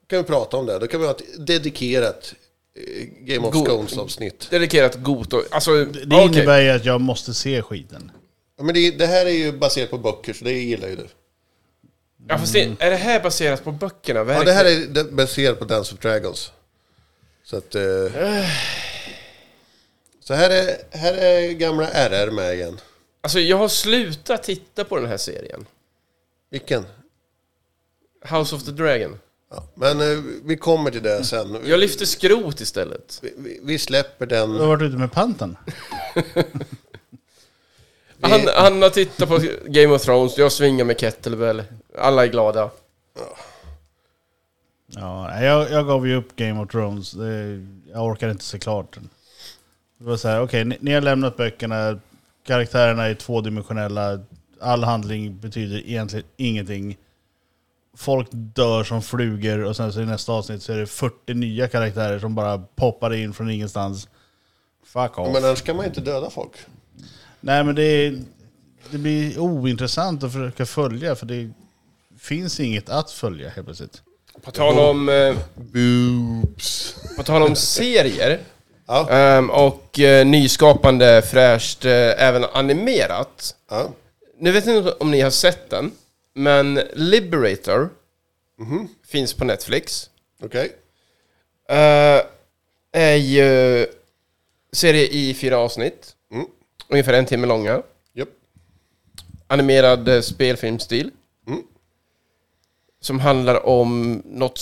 [0.00, 0.78] Då kan vi prata om det.
[0.78, 2.34] Då kan vi ha ett dedikerat
[2.78, 4.50] eh, Game of God- Thrones avsnitt.
[4.50, 5.42] Dedikerat Goto.
[5.50, 6.24] Alltså, Det okej.
[6.24, 8.10] innebär ju att jag måste se skiten.
[8.58, 11.06] Ja, men det, det här är ju baserat på böcker, så det gillar ju du.
[12.28, 14.20] Ja, fast det, är det här baserat på böckerna?
[14.20, 14.46] Ja, Verkligen?
[14.46, 14.64] det här
[15.00, 16.52] är baserat på Dance of Dragons.
[17.44, 17.74] Så att...
[17.74, 18.44] Eh,
[20.20, 22.80] så här är, här är gamla RR med igen.
[23.20, 25.66] Alltså, jag har slutat titta på den här serien.
[26.50, 26.86] Vilken?
[28.24, 29.18] House of the Dragon.
[29.50, 31.58] Ja, men eh, vi kommer till det sen.
[31.64, 33.18] Jag lyfter skrot istället.
[33.22, 34.52] Vi, vi, vi släpper den.
[34.52, 35.56] Du har varit ute med panten.
[38.24, 41.62] Han, han har tittat på Game of Thrones, jag svingar med kettlebell.
[41.98, 42.70] Alla är glada.
[44.96, 47.14] Ja, jag, jag gav ju upp Game of Thrones.
[47.92, 49.08] Jag orkar inte se klart den.
[49.98, 52.00] Det var så här, okej, ni, ni har lämnat böckerna.
[52.46, 54.20] Karaktärerna är tvådimensionella.
[54.60, 56.96] All handling betyder egentligen ingenting.
[57.96, 61.68] Folk dör som flugor och sen så i nästa avsnitt så är det 40 nya
[61.68, 64.08] karaktärer som bara poppar in från ingenstans.
[64.84, 65.32] Fuck off.
[65.32, 66.52] Men annars kan man inte döda folk.
[67.40, 68.22] Nej men det, är,
[68.90, 71.50] det blir ointressant att försöka följa för det
[72.18, 74.02] finns inget att följa helt plötsligt.
[74.44, 76.96] På tal om, eh, Boobs.
[77.16, 78.40] på tal om serier
[78.86, 83.56] Ja, ehm, och eh, nyskapande, fräscht, eh, även animerat.
[83.70, 83.90] ja.
[84.38, 85.92] Nu vet jag inte om ni har sett den,
[86.34, 87.88] men Liberator
[89.06, 90.10] finns på Netflix.
[90.44, 90.72] okej.
[91.68, 92.20] Eh,
[92.92, 93.86] är ju
[94.72, 96.16] serie i fyra avsnitt.
[96.32, 96.46] Mm.
[96.88, 97.82] Ungefär en timme långa.
[98.12, 98.28] Japp.
[99.46, 101.10] Animerad eh, spelfilmstil.
[103.02, 103.04] Mm.
[103.04, 104.60] Som handlar om något...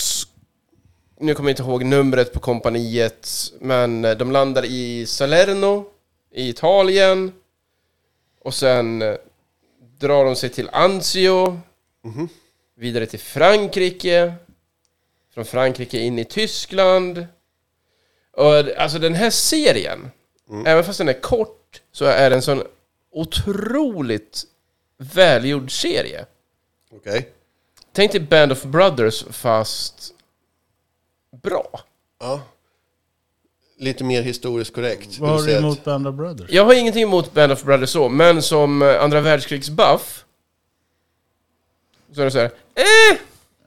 [1.20, 5.84] Nu kommer jag inte ihåg numret på kompaniet, men eh, de landar i Salerno
[6.32, 7.32] i Italien.
[8.40, 9.14] Och sen eh,
[9.98, 11.60] drar de sig till Anzio.
[12.76, 14.34] Vidare till Frankrike.
[15.34, 17.26] Från Frankrike in i Tyskland.
[18.32, 20.10] Och alltså den här serien,
[20.66, 22.62] även fast den är kort, så är den en sån
[23.12, 24.44] otroligt
[24.98, 26.26] välgjord serie.
[26.90, 27.28] Okej.
[27.92, 30.14] Tänk dig Band of Brothers fast
[31.42, 31.80] bra.
[32.20, 32.40] Ja.
[33.78, 35.18] Lite mer historiskt korrekt.
[35.18, 36.50] Vad har du emot Band of Brothers?
[36.50, 40.24] Jag har ingenting emot Band of Brothers så, men som eh, andra världskrigsbuff
[42.14, 43.18] så är det så här, eh!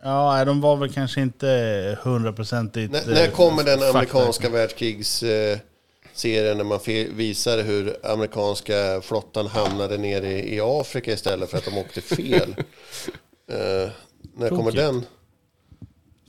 [0.03, 2.93] Ja, de var väl kanske inte hundraprocentigt...
[2.93, 6.79] När, när eh, kommer den amerikanska världskrigsserien när man
[7.15, 12.55] visar hur amerikanska flottan hamnade nere i, i Afrika istället för att de åkte fel?
[13.51, 13.89] Eh,
[14.35, 15.05] när kommer den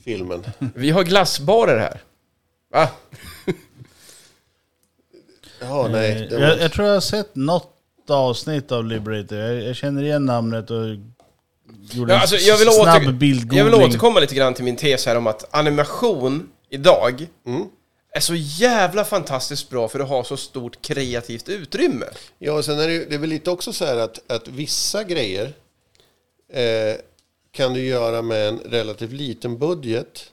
[0.03, 0.43] filmen?
[0.75, 2.01] Vi har glassbarer här.
[2.73, 2.89] Va?
[5.61, 6.11] Jaha, nej.
[6.11, 7.71] Eh, Det jag, var, jag tror jag har sett något
[8.09, 9.37] avsnitt av Liberator.
[9.37, 10.85] Jag, jag känner igen namnet och
[11.91, 13.11] gjorde Ja, en alltså, jag, vill s- snabb åter...
[13.11, 13.57] bildgoogling.
[13.57, 17.63] jag vill återkomma lite grann till min tes här om att animation idag Mm.
[18.11, 22.05] är så jävla fantastiskt bra för att ha så stort kreativt utrymme.
[22.39, 25.03] ja, och sen är det, det är väl lite också så här att, att vissa
[25.03, 25.53] grejer
[26.53, 26.95] eh,
[27.55, 30.31] kan du göra med en relativt liten budget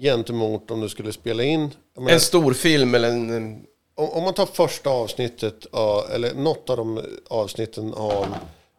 [0.00, 1.70] gentemot om du skulle spela in.
[1.96, 3.30] Menar, En stor film eller en...
[3.30, 8.26] en Om, om man tar första avsnittet, av, eller något av de avsnitten av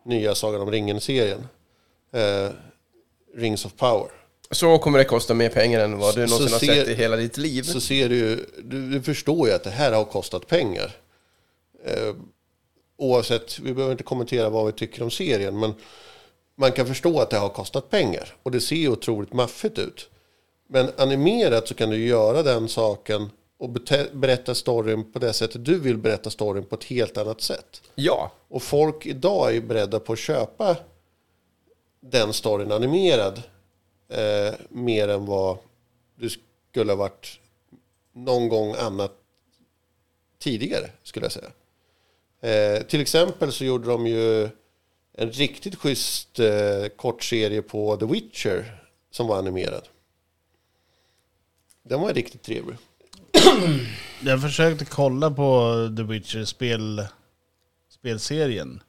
[0.06, 1.48] nya Sagan om ringen-serien.
[2.14, 2.50] Eh,
[3.36, 4.12] Rings of Power.
[4.52, 6.94] så kommer det kosta mer pengar än vad du någonsin så har ser- sett i
[6.94, 7.64] hela ditt liv.
[7.64, 10.96] Så ser du du, du förstår ju att det här har kostat pengar.
[11.86, 12.16] Eh,
[12.98, 15.74] oavsett, vi behöver inte kommentera vad vi tycker om serien, men
[16.58, 18.36] man kan förstå att det har kostat pengar.
[18.44, 20.10] Och det ser ju otroligt maffigt ut.
[20.68, 23.70] Men animerat så kan du göra den saken och
[24.14, 27.82] berätta storyn på det sättet du vill berätta storyn på ett helt annat sätt.
[27.96, 28.32] Ja.
[28.48, 30.76] Och folk idag är ju beredda på att köpa
[32.00, 33.42] den storyn animerad
[34.10, 35.58] eh, mer än vad
[36.16, 36.30] du
[36.70, 37.40] skulle ha varit
[38.14, 39.12] någon gång annat
[40.40, 41.52] tidigare, skulle jag säga.
[42.42, 44.50] Eh, till exempel så gjorde de ju
[45.20, 49.88] en riktigt schysst eh, kortserie på The Witcher som var animerad.
[51.84, 52.78] Den var riktigt trevlig.
[54.24, 57.06] Jag försökte kolla på The Witcher spel,
[57.90, 58.84] spelserien.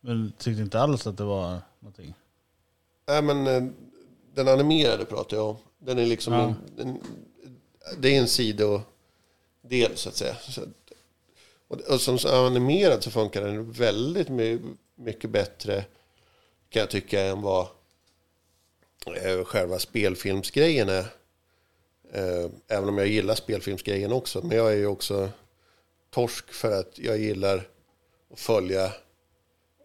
[0.00, 2.14] Men tyckte inte alls att det var någonting.
[3.08, 3.62] Nej, men eh,
[4.34, 5.56] den animerade pratar jag om.
[5.78, 6.32] Den är liksom...
[6.34, 6.42] Ja.
[6.42, 7.00] En, den,
[7.98, 8.82] det är en sidodel
[9.94, 10.36] så att säga.
[10.48, 10.68] Så, att-
[11.68, 14.58] och, och som animerad så funkar den väldigt my,
[14.94, 15.84] mycket bättre
[16.70, 17.66] kan jag tycka än vad
[19.06, 21.06] eh, själva spelfilmsgrejen är.
[22.12, 24.42] Eh, även om jag gillar spelfilmsgrejen också.
[24.46, 25.28] Men jag är ju också
[26.10, 27.68] torsk för att jag gillar
[28.32, 28.92] att följa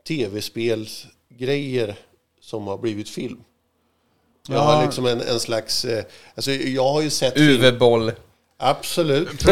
[0.07, 1.95] tv-spelsgrejer
[2.41, 3.43] som har blivit film.
[4.47, 4.61] Jag Ja.
[4.61, 5.85] har liksom en, en slags...
[5.85, 7.37] Eh, alltså jag har ju sett...
[7.37, 8.11] UV-boll.
[8.61, 9.43] Absolut.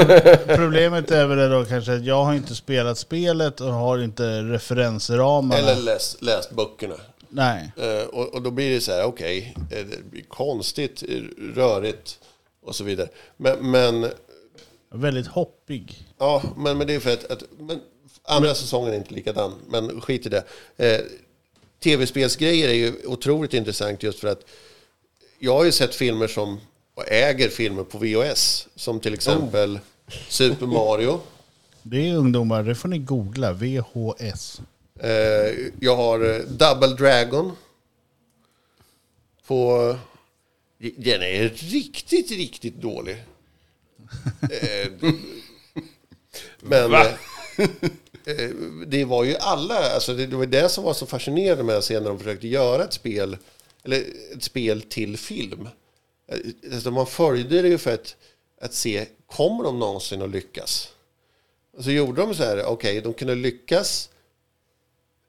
[0.45, 5.61] Problemet är väl då kanske att jag har inte spelat spelet och har inte referensramarna.
[5.61, 6.95] Eller läst, läst böckerna.
[7.29, 7.71] Nej.
[7.77, 11.21] Eh, och, och då blir det så här, okej, eh, det blir konstigt, eh,
[11.55, 12.19] rörigt
[12.61, 13.07] och så vidare.
[13.37, 14.11] Men, men,
[14.89, 16.05] Väldigt hoppig.
[16.17, 17.79] ja, men, men det är för att, att men,
[18.23, 20.43] andra säsongen är inte likadan, men skit i det.
[20.77, 21.01] Eh,
[21.83, 24.45] Tv-spelsgrejer är ju otroligt intressant just för att
[25.39, 26.59] jag har ju sett filmer som,
[26.97, 29.79] och äger filmer på VHS, som till exempel
[30.29, 31.21] Super Mario.
[31.83, 33.53] Det är ungdomar, det får ni googla.
[33.53, 34.61] VHS.
[34.99, 35.09] Eh,
[35.79, 37.51] jag har eh, Double Dragon.
[39.47, 39.95] På...
[40.97, 43.23] Den är riktigt, riktigt dålig.
[44.41, 45.11] Eh,
[46.59, 46.91] men...
[46.91, 47.05] Va?
[48.25, 48.49] eh,
[48.87, 51.83] det var ju alla, alltså det, det var det som var så fascinerande med att
[51.83, 53.37] se när de försökte göra ett spel,
[53.83, 54.03] eller
[54.35, 55.69] ett spel till film.
[56.27, 58.15] Eh, Alltså man följde det ju för att,
[58.61, 60.93] att se, kommer de någonsin att lyckas?
[61.77, 64.09] Och så gjorde de så här, okej, de kunde lyckas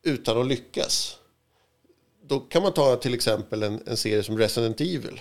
[0.03, 1.19] utan att lyckas.
[2.23, 5.21] Då kan man ta till exempel en, en serie som Resident Evil.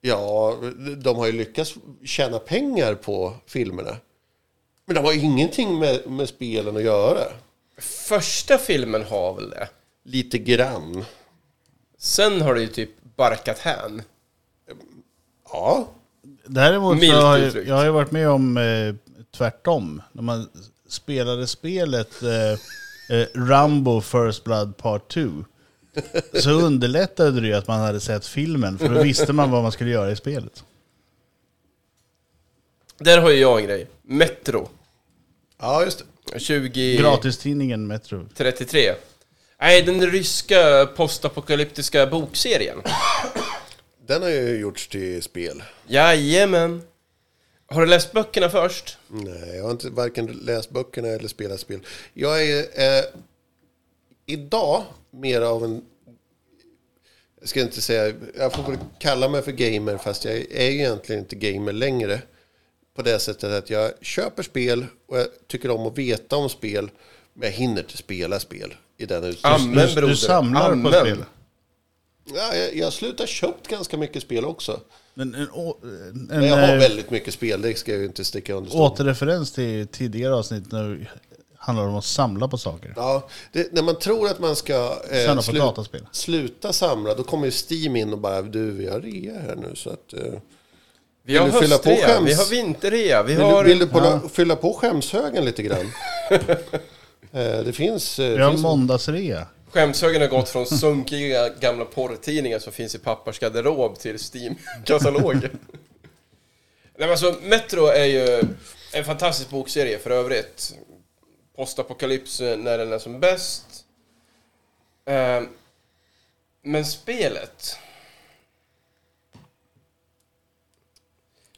[0.00, 0.58] Ja,
[0.96, 3.96] de har ju lyckats tjäna pengar på filmerna.
[4.84, 7.32] Men de har ingenting med, med spelen att göra.
[7.78, 9.68] Första filmen har väl det.
[10.04, 11.04] Lite grann.
[11.98, 14.02] Sen har det ju typ barkat hän.
[15.52, 15.88] Ja,
[16.46, 17.68] Däremot så har jag, uttryckt.
[17.68, 18.94] jag har ju varit med om eh,
[19.36, 20.02] tvärtom.
[20.12, 20.48] När man
[20.88, 22.52] spelade spelet eh,
[23.18, 25.20] eh, Rambo First Blood Part 2.
[26.34, 28.78] Så underlättade det ju att man hade sett filmen.
[28.78, 30.64] För då visste man vad man skulle göra i spelet.
[32.98, 33.86] Där har ju jag en grej.
[34.02, 34.68] Metro.
[35.60, 36.40] ja just det.
[36.40, 36.96] 20...
[36.96, 38.26] Gratistidningen Metro.
[38.34, 38.94] 33.
[39.60, 42.82] Nej, den ryska postapokalyptiska bokserien.
[44.06, 45.62] Den har ju gjorts till spel.
[45.86, 46.82] Jajamän.
[47.66, 48.98] Har du läst böckerna först?
[49.08, 51.80] Nej, jag har inte varken läst böckerna eller spelat spel.
[52.14, 53.04] Jag är eh,
[54.26, 55.84] idag mer av en...
[57.40, 58.14] Jag ska inte säga...
[58.38, 62.22] Jag får väl kalla mig för gamer fast jag är ju egentligen inte gamer längre.
[62.94, 66.90] På det sättet att jag köper spel och jag tycker om att veta om spel.
[67.34, 69.88] Men jag hinner inte spela spel i den utsträckningen.
[69.94, 70.92] Du, du samlar på Amen.
[70.92, 71.24] spel.
[72.24, 74.80] Ja, jag, jag har slutat köpt ganska mycket spel också.
[75.14, 78.06] Men en, å- en, Men jag har eh, väldigt mycket spel, det ska jag ju
[78.06, 81.06] inte sticka under stol återreferens till tidigare avsnitt när det
[81.56, 82.92] handlar om att samla på saker.
[82.96, 86.06] Ja, det, när man tror att man ska eh, Samla på dataspel.
[86.12, 89.76] sluta samla, då kommer ju Steam in och bara du, vi har rea här nu
[89.76, 90.12] så att...
[90.12, 90.20] Eh,
[91.24, 92.28] Vi har Vill du fylla på höstrea, skäms?
[92.28, 93.64] vi har vinterrea, vi vill, har...
[93.64, 94.20] du, vill du på, Ja.
[94.32, 95.92] fylla på skämshögen lite grann?
[96.30, 98.18] eh, det finns...
[98.18, 99.46] Eh, Vi har finns måndagsrea.
[99.72, 105.50] Skämshögen har gått från sunkiga gamla porrtidningar som finns i pappas garderob till Steam-kataloger.
[106.94, 108.42] Nej men alltså, Metro är ju
[108.92, 110.74] en fantastisk bokserie för övrigt.
[111.56, 113.84] Postapokalyps eh, när den är som bäst.
[115.04, 115.42] Eh,
[116.62, 117.78] Men spelet...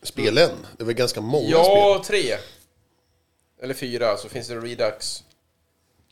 [0.02, 0.50] spelen.
[0.76, 2.36] Det är väl ganska många Ja, tre.
[3.62, 5.23] Eller fyra, så finns det Redux.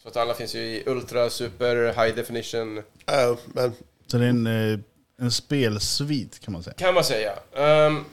[0.03, 2.83] Så att alla finns ju i Ultra, Super, High Definition.
[3.03, 3.31] spel.
[3.31, 3.73] Äh, men
[4.07, 4.79] Så det är en, eh,
[5.19, 6.75] en spelsvit kan man säga.
[6.75, 7.39] Kan man säga.
[7.53, 8.05] Ehm,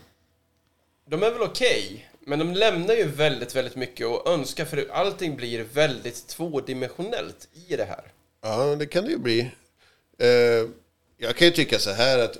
[1.09, 5.35] de är väl okej, men de lämnar ju väldigt, väldigt mycket och önskar för allting
[5.35, 8.03] blir väldigt tvådimensionellt i det här.
[8.41, 9.39] Ja, det kan det ju bli.
[10.17, 10.69] Eh,
[11.17, 12.37] jag kan ju tycka så här att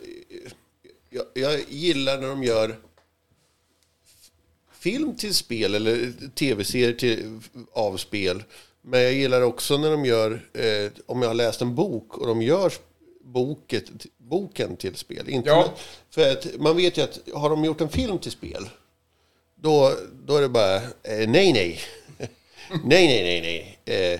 [1.10, 2.76] jag, jag gillar när de gör
[4.80, 7.40] film till spel eller tv-serier till,
[7.72, 8.44] av spel.
[8.90, 12.28] Men jag gillar också när de gör, eh, om jag har läst en bok och
[12.28, 12.74] de gör
[13.24, 13.84] boket,
[14.18, 15.30] boken till spel.
[15.30, 15.74] Inte Ja.
[16.10, 18.70] För att man vet ju att har de gjort en film till spel,
[19.56, 19.94] då,
[20.26, 21.80] då är det bara eh, nej, nej.
[22.84, 23.42] nej, nej, nej,
[23.86, 24.14] nej.
[24.14, 24.20] Eh,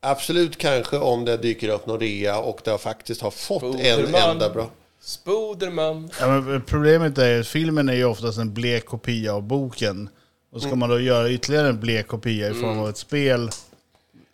[0.00, 4.30] absolut kanske om det dyker upp någon rea och det faktiskt har fått en Foderman.
[4.30, 4.70] enda bra.
[5.00, 6.10] Spoderman.
[6.20, 10.08] Ja, men problemet är att filmen är ju oftast en blek kopia av boken.
[10.52, 13.50] Och ska man då göra ytterligare en blek kopia i form av ett spel.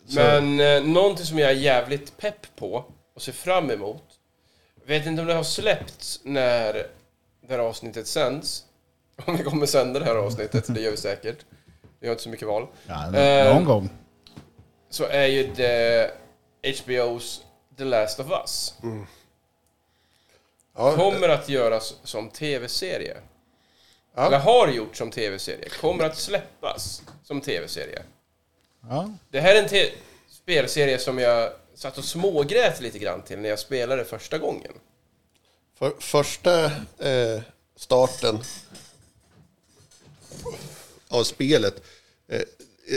[0.07, 2.85] Så- Men eh, någonting som jag är jävligt pepp på
[3.15, 4.03] och ser fram emot.
[4.85, 6.73] Vet inte om det har släppts när
[7.41, 8.65] det här avsnittet sänds.
[9.25, 11.37] Om vi kommer sända det här avsnittet, det gör vi säkert.
[11.99, 12.67] Vi har inte så mycket val.
[12.87, 13.89] Ja, Eh, någon gång.
[14.89, 16.11] så är ju det
[16.63, 17.39] HBO's
[17.77, 18.73] The Last of Us.
[20.75, 23.17] Ja, Kommer att göras som tv-serie.
[24.15, 24.25] Ja.
[24.27, 28.01] eller har gjort som tv-serie, kommer att släppas som tv-serie.
[28.89, 29.13] Ja.
[29.29, 29.91] Det här är en te-
[30.29, 34.71] spelserie som jag satt och smågrät lite grann till när jag spelade första gången.
[35.77, 36.65] För, första
[36.99, 37.41] eh,
[37.75, 38.39] starten
[41.07, 41.83] av spelet.
[42.27, 42.41] Eh,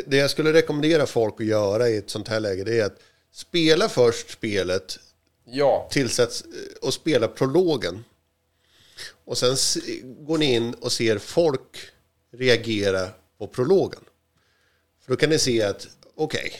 [0.06, 2.98] det jag skulle rekommendera folk att göra i ett sånt här läge det är att
[3.32, 4.98] spela först spelet
[5.44, 6.48] Ja, tillsätts eh,
[6.86, 8.04] och spela prologen.
[9.24, 9.56] Och sen
[10.04, 11.76] går ni in och ser folk
[12.32, 13.08] reagera
[13.38, 14.00] på prologen.
[15.08, 16.52] Då kan ni se att, okej,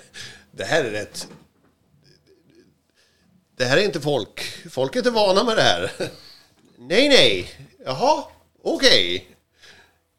[0.50, 1.28] det här är rätt...
[3.56, 4.40] Det här är inte folk.
[4.70, 5.92] Folk är inte vana med det här.
[6.78, 7.50] nej, nej.
[7.84, 8.24] Jaha,
[8.62, 9.28] okej.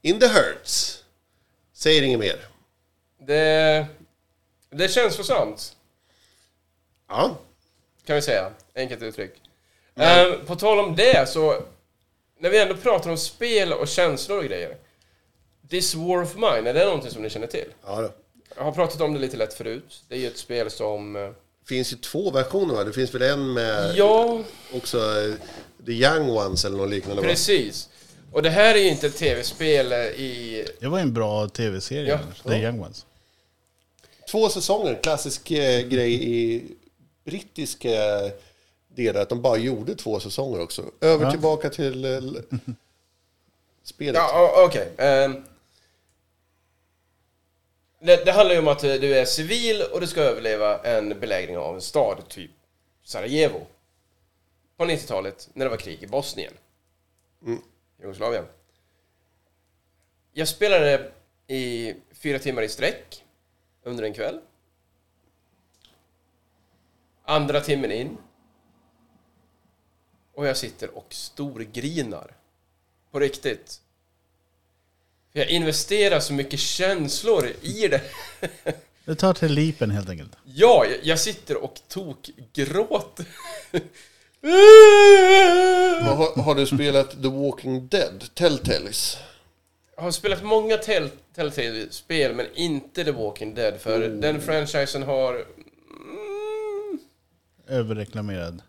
[0.01, 1.03] In the hurts.
[1.73, 2.47] Säger inget mer.
[3.19, 3.87] det,
[4.69, 5.75] det känns för sant,
[7.07, 7.37] Ja,
[8.05, 8.51] kan vi säga.
[8.75, 9.33] Enkelt uttryck.
[9.95, 11.63] Eh, på tal om det så,
[12.39, 14.77] när vi ändå pratar om spel och känslor och grejer.
[15.69, 17.65] This War of Mine, är det någonting som ni känner till?
[17.85, 18.09] ja då.
[18.57, 20.03] Jag har pratat om det lite lätt förut.
[20.07, 21.15] Det är ju ett spel som...
[21.15, 22.83] eh, Det finns ju två versioner va?
[22.83, 24.39] Det finns väl en med Ja,
[24.73, 25.33] också eh,
[25.85, 27.27] The Young Ones eller något liknande va?
[27.27, 27.89] precis.
[28.31, 30.65] Och det här är ju inte ett tv-spel eh, i...
[30.79, 32.49] Det var en bra tv-serie, Ja.
[32.51, 33.05] The Young Ones.
[34.31, 36.63] Två säsonger, klassisk eh, grej i
[37.25, 37.89] brittiska
[38.95, 40.83] delar, att de bara gjorde två säsonger också.
[41.01, 41.31] Över Ja.
[41.31, 42.19] tillbaka till eh,
[43.83, 44.15] spelet.
[44.15, 44.91] Ja, okej.
[44.97, 45.43] Ehm.
[47.99, 51.57] Det, det handlar ju om att du är civil och du ska överleva en belägring
[51.57, 52.51] av en stad, typ
[53.03, 53.67] Sarajevo.
[54.77, 56.53] På 90-talet, när det var krig i Bosnien.
[58.01, 58.45] Jugoslavien.
[60.31, 61.11] Jag spelade
[61.47, 63.25] i fyra timmar i sträck
[63.83, 64.39] under en kväll.
[67.23, 68.17] Andra timmen in.
[70.33, 72.35] Och jag sitter och storgrinar.
[73.11, 73.81] På riktigt.
[75.33, 78.01] För jag investerar så mycket känslor i det.
[79.05, 80.31] Det tar till lipen helt enkelt.
[80.43, 83.25] Ja, jag- jag sitter och tok gråter.
[86.05, 89.17] Vad Har, har du spelat The Walking Dead, Telltales?
[89.95, 93.81] Jag har spelat många Tell- Telltale-spel, men inte The Walking Dead.
[93.81, 95.33] För den franchisen har...
[95.33, 96.99] Mm,
[97.67, 98.61] Överreklamerad.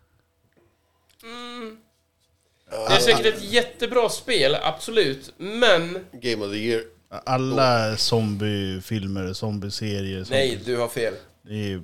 [2.70, 5.32] Det är säkert ett jättebra spel, absolut.
[5.36, 5.98] Men...
[6.12, 6.82] Game of the Year.
[7.08, 11.14] Alla zombiefilmer, zombieserier, zombie- Nej, du har fel.
[11.42, 11.82] det är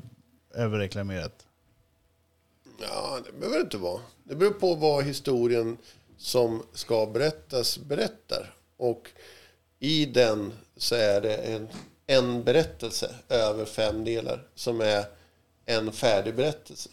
[0.54, 1.32] överreklamerat.
[2.80, 4.00] Ja, det behöver det inte vara.
[4.24, 5.76] Det beror på vad historien
[6.18, 8.54] som ska berättas berättar.
[8.76, 9.10] Och
[9.78, 11.68] i den så är det en,
[12.06, 15.04] en berättelse över fem delar som är
[15.66, 16.88] en färdig berättelse.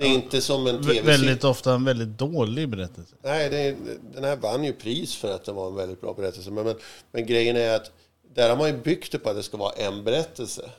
[0.00, 1.02] Det är inte som en tv-serie.
[1.02, 3.16] väldigt ofta en väldigt dålig berättelse.
[3.22, 3.76] Nej, det,
[4.14, 6.50] den här vann ju pris för att det var en väldigt bra berättelse.
[6.50, 6.74] Men, men,
[7.12, 7.92] men grejen är att
[8.34, 10.70] där har man ju byggt det på att det ska vara en berättelse.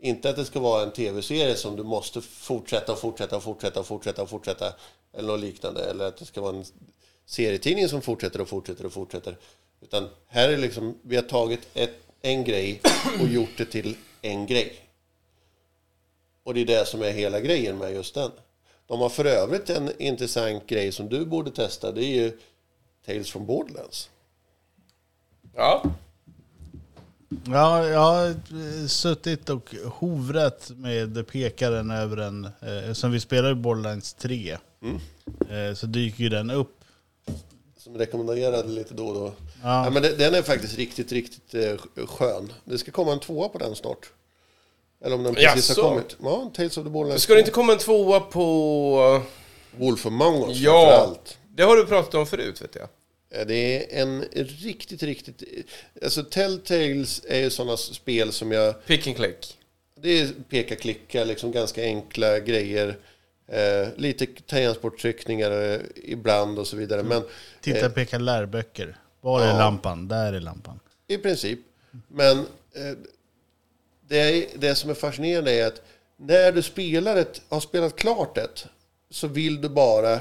[0.00, 3.80] Inte att det ska vara en tv-serie som du måste fortsätta och fortsätta och fortsätta
[3.80, 4.74] och fortsätta och fortsätta.
[5.12, 5.84] Eller något liknande.
[5.84, 6.64] Eller att det ska vara en
[7.26, 9.36] serietidning som fortsätter och fortsätter och fortsätter.
[9.80, 12.80] Utan här är liksom, vi har tagit ett, en grej
[13.20, 14.72] och gjort det till en grej.
[16.44, 18.30] Och det är det som är hela grejen med just den.
[18.86, 21.92] De har för övrigt en intressant grej som du borde testa.
[21.92, 22.38] Det är ju
[23.06, 24.10] Tales from Borderlands.
[25.54, 25.82] Ja.
[27.46, 33.52] Ja, jag har eh, suttit och hovrat med pekaren över en, eh, som vi spelar
[33.52, 34.56] i Borderlands 3.
[35.50, 36.84] Eh, så dyker ju den upp.
[37.76, 39.32] Som rekommenderade lite då och då.
[39.62, 39.84] Ja.
[39.84, 39.90] Ja.
[39.90, 42.52] men den är faktiskt riktigt, riktigt eh, skön.
[42.64, 44.12] Det ska komma en tvåa på den snart.
[45.06, 45.82] Eller om den precis Jaså?
[45.82, 46.16] har kommit.
[46.22, 49.22] Ja, Tales of the Borderlands Ska det inte komma en tvåa på...
[49.78, 51.38] Wolf Among Us Ja, framförallt.
[51.54, 52.88] det har du pratat om förut, vet jag.
[53.38, 53.54] Ja, Det
[53.98, 54.24] är en
[54.62, 55.42] riktigt, riktigt...
[56.02, 58.86] Alltså Telltales är ju sådana spel som jag...
[58.86, 59.58] Pick and click.
[60.00, 62.98] Det är peka klicka, liksom ganska enkla grejer.
[63.48, 67.02] Eh, lite tangentborttryckningar eh, ibland och så vidare.
[67.02, 67.22] Men
[67.60, 68.96] Titta, peka lärböcker.
[69.20, 69.58] Var är Ja.
[69.58, 70.08] lampan?
[70.08, 70.80] Där är lampan.
[71.08, 71.58] i princip.
[72.08, 72.44] Men eh,
[74.08, 75.82] det, är, det som är fascinerande är att
[76.16, 78.66] när du spelar ett, har spelat klart ett
[79.10, 80.20] så vill du bara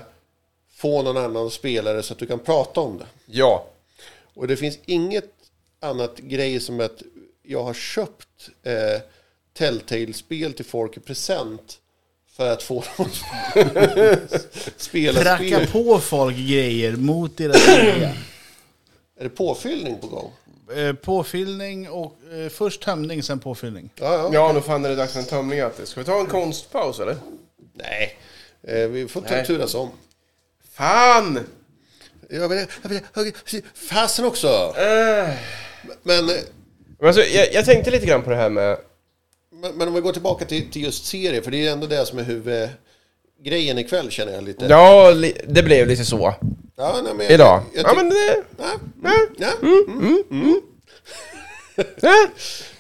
[0.73, 3.05] få någon annan spelare så att du kan prata om det.
[3.25, 3.67] Ja.
[4.33, 5.31] Och det finns inget
[5.79, 7.01] annat grej som att
[7.43, 9.01] jag har köpt eh,
[9.53, 11.79] Telltale-spel till folk i present
[12.31, 14.47] för att få dem att
[14.81, 15.67] spela Pracka spel.
[15.67, 18.13] på folk grejer mot deras vilja.
[19.17, 20.31] Är det påfyllning på gång?
[20.74, 23.89] Eh, Påfyllning och eh, först tömning, sen påfyllning.
[23.95, 24.30] Ja, ja.
[24.34, 25.59] Ja, nu fan är det dags för en tömning.
[25.84, 27.16] Ska vi ta en konstpaus eller?
[27.74, 28.18] Nej,
[28.63, 29.45] eh, vi får ta Nej.
[29.45, 29.89] turas om.
[30.74, 31.39] Fan!
[32.30, 33.34] Jag vill, jag vill, jag vill,
[33.74, 34.47] fasen också!
[34.78, 35.30] Äh.
[36.03, 38.78] Men, Men Alltså, jag, jag tänkte lite grann på det här med...
[39.51, 42.05] men, men om vi går tillbaka till, till just serier, för det är ändå det
[42.05, 42.24] som är
[43.38, 44.65] huvudgrejen ikväll känner jag lite.
[44.65, 45.11] Ja,
[45.47, 46.33] det blev lite så.
[46.75, 47.63] Ja, nej, men jag- Idag.
[47.73, 48.43] Jag, Ja, tyck- men det...
[48.57, 49.11] ja, Ja.
[49.38, 50.61] ja, Ja.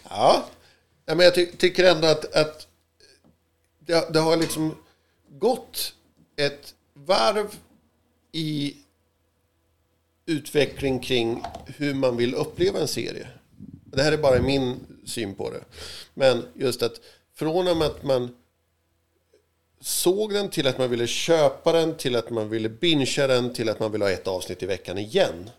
[0.09, 0.45] ja.
[1.05, 2.67] Ja, men jag ty tycker ändå att, att
[3.79, 4.75] det, det har liksom
[5.39, 5.93] gått
[6.37, 7.47] ett varv
[8.31, 8.75] i
[10.25, 11.43] utveckling kring
[11.77, 13.27] hur man vill uppleva en serie.
[13.85, 15.61] Det här är bara min syn på det.
[16.13, 16.93] Men just att
[17.35, 18.35] från att man
[19.85, 23.69] såg den till att man ville köpa den, till att man ville bingea den, till
[23.69, 25.49] att man ville ha ett avsnitt i veckan igen.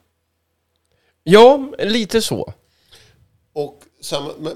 [1.23, 2.53] ja, lite så.
[3.53, 3.83] Och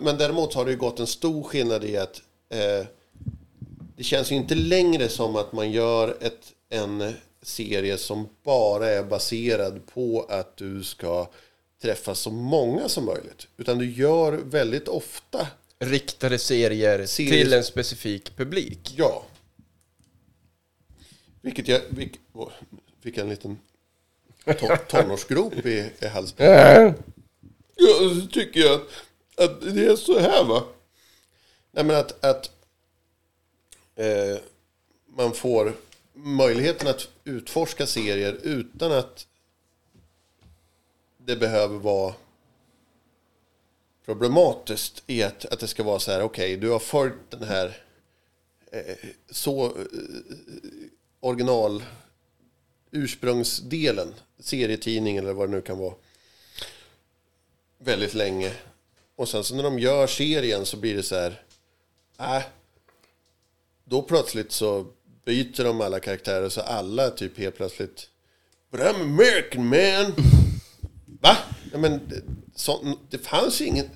[0.01, 2.87] men däremot har det ju gått en stor skillnad i att eh,
[3.97, 7.13] det känns ju inte längre som att man gör ett, en
[7.43, 11.31] serie som bara är baserad på att du ska
[11.83, 13.47] träffa så många som möjligt.
[13.57, 15.47] Utan du gör väldigt ofta,
[15.79, 18.95] Riktade serier Serier- till en specifik publik.
[18.97, 19.23] ja.
[21.41, 22.51] Vilket jag vilk, åh,
[23.01, 23.59] fick en liten
[24.45, 26.37] to, tonårsgrop i, i halsen.
[26.39, 26.95] Äh.
[27.77, 28.89] Ja, så tycker jag att,
[29.37, 30.65] att det är så här va.
[31.71, 32.51] Nej men att, att
[33.97, 34.39] eh,
[35.07, 35.73] man får
[36.13, 39.27] möjligheten att utforska serier utan att
[41.19, 42.15] det behöver vara
[44.05, 47.83] problematiskt i att, att det ska vara så här, okej, du har följt den här
[48.73, 48.97] eh,
[49.31, 49.73] så eh,
[51.21, 51.83] original
[52.91, 55.95] ursprungsdelen, serietidning eller vad det nu kan vara,
[57.79, 58.53] väldigt länge.
[59.17, 61.43] Och sen så när de gör serien så blir det så här,
[62.19, 62.43] äh,
[63.85, 64.87] då plötsligt så
[65.25, 68.09] byter de alla karaktärer så alla typ helt plötsligt,
[68.71, 70.15] but I'm American man.
[71.23, 71.37] Va?
[71.73, 72.23] Ja, men det,
[72.55, 73.87] så, det fanns ju ingen,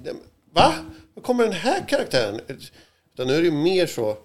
[0.52, 0.74] va?
[1.14, 2.40] Var kommer den här karaktären?
[3.14, 4.18] Utan nu är det ju mer så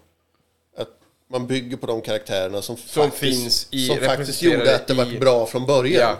[1.30, 4.94] man bygger på de karaktärerna som, Som faktiskt, finns i- som faktiskt gjorde att det
[4.94, 6.16] var i- bra från början.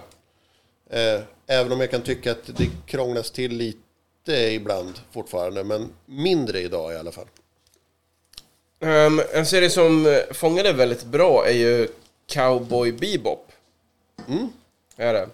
[0.91, 0.99] Ja.
[0.99, 5.65] Eh, även om jag kan tycka att det krånglas till lite ibland fortfarande.
[5.65, 7.27] Men mindre idag i alla fall.
[8.81, 11.89] Ehm, en serie som eh, fångade väldigt bra är ju
[12.27, 13.53] Cowboy Bebop.
[14.29, 14.49] Mm.
[14.97, 15.29] Är det.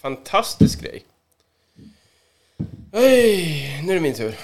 [0.00, 1.04] Fantastisk grej.
[2.92, 4.38] Hej, nu är det min tur.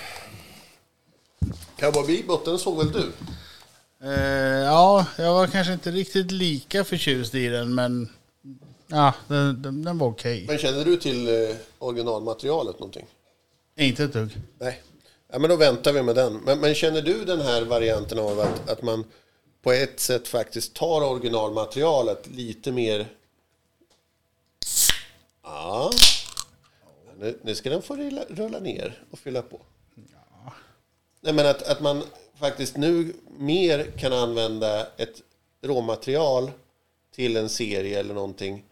[1.78, 3.12] Cowboy Bebop, den såg väl du?
[4.05, 8.09] Eh, ja, jag var kanske inte riktigt lika förtjust i den, men
[8.86, 10.44] ja, den, den, den var okej.
[10.48, 13.07] Men känner du till eh, originalmaterialet någonting?
[13.76, 14.30] Inte ett dugg.
[14.59, 14.82] Nej.
[15.32, 16.36] Ja, men då väntar vi med den.
[16.36, 19.05] Men, men känner du den här varianten av att, att man
[19.62, 23.07] på ett sätt faktiskt tar originalmaterialet lite mer...
[25.42, 25.90] Ja.
[27.18, 29.61] Nu, nu ska den få rulla, rulla ner och fylla på.
[31.20, 32.02] Nej, men att, att man
[32.41, 35.22] faktiskt nu mer kan använda ett
[35.62, 36.51] råmaterial
[37.14, 38.64] till en serie eller någonting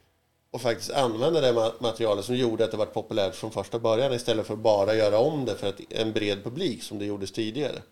[0.50, 4.12] och faktiskt använda det ma- materialet som gjorde att det var populärt från första början
[4.12, 7.82] istället för att bara göra om det för en bred publik som det gjordes tidigare.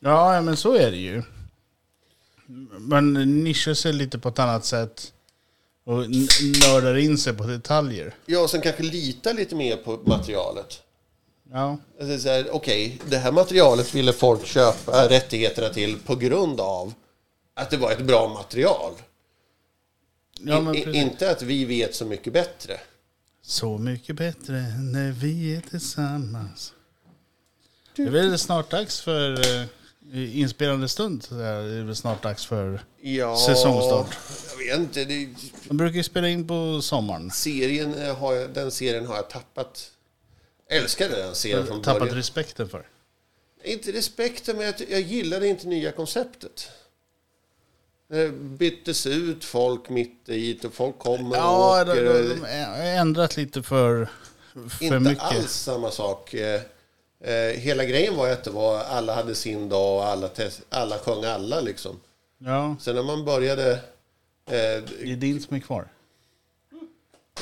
[0.00, 1.22] Ja, men så är det ju.
[2.78, 3.12] Man
[3.44, 5.12] nischar sig lite på ett annat sätt
[5.84, 6.04] och
[6.66, 8.14] nördar in sig på detaljer.
[8.26, 10.82] Ja, och sen kanske lita lite mer på materialet.
[11.52, 16.92] Ja, Alltså Okej, det här materialet ville folk köpa rättigheterna till på grund av
[17.54, 18.92] att det var ett bra material.
[20.40, 22.80] ja men I, inte att vi vet så mycket bättre.
[23.42, 26.72] Så mycket bättre när vi är tillsammans.
[27.96, 29.32] Det är väl snart dags för
[30.12, 31.22] eh, inspelande stund.
[31.22, 32.80] Så är det väl snart dags för...
[33.00, 34.18] Ja, Säsongstart.
[34.50, 35.04] Jag vet inte.
[35.04, 35.28] Det,
[35.68, 37.30] De brukar ju spela in på sommaren.
[37.30, 39.90] serien eh, har jag, den serien har jag tappat.
[40.68, 42.16] Älskade den serien från Tappat början.
[42.16, 42.86] respekten för.
[43.64, 46.70] Inte respekten, men jag, jag gillade inte nya konceptet.
[48.08, 52.04] Det byttes ut folk mitt i och folk kommer Ja, och de, åker.
[52.04, 54.08] de, de har ändrat lite för,
[54.52, 55.22] för inte mycket.
[55.24, 56.34] alls samma sak.
[56.34, 56.60] Eh,
[57.20, 60.60] eh, hela grejen var ju att det var, alla hade sin dag och alla, test,
[60.68, 62.00] alla sjöng alla liksom.
[62.38, 63.78] Ja, Sen när man började eh,
[64.46, 65.88] det är din som är kvar.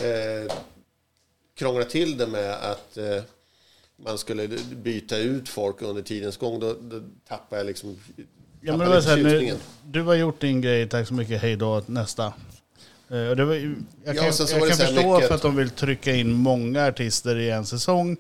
[0.01, 0.53] eh,
[1.59, 3.23] krångla till det med att eh,
[4.05, 7.99] man skulle byta ut folk under tidens gång, då, då tappade jag liksom
[8.61, 11.43] Ja, men det var så här, nu, du har gjort din grej, tack så mycket,
[11.43, 12.33] hej då, nästa.
[13.11, 15.13] Eh, och det var, jag Ja, kan, sen så jag var det kan så förstå
[15.15, 18.17] mycket för att- de vill trycka in många artister i en säsong.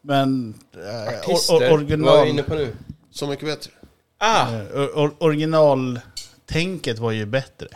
[0.00, 2.76] Men eh, Artister, or, or, vad är original, jag inne på nu?
[3.10, 3.70] Så mycket bättre.
[4.18, 4.52] Ah!
[4.54, 4.60] eh,
[4.98, 7.68] or, originaltänket var ju bättre.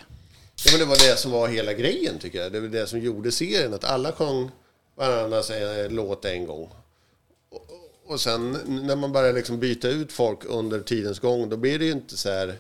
[0.65, 2.53] Ja, men det var det som var hela grejen tycker jag.
[2.53, 3.75] Det var det som gjorde serien.
[3.75, 4.51] Att alla sjöng
[4.99, 6.69] varandras eh, låt en gång.
[7.51, 7.67] Och,
[8.07, 11.85] och sen när man börjar liksom byta ut folk under tidens gång, då blir det
[11.85, 12.55] ju inte så här...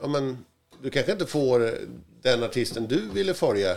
[0.00, 0.44] Ja, men
[0.82, 1.74] du kanske inte får
[2.22, 3.76] den artisten du ville följa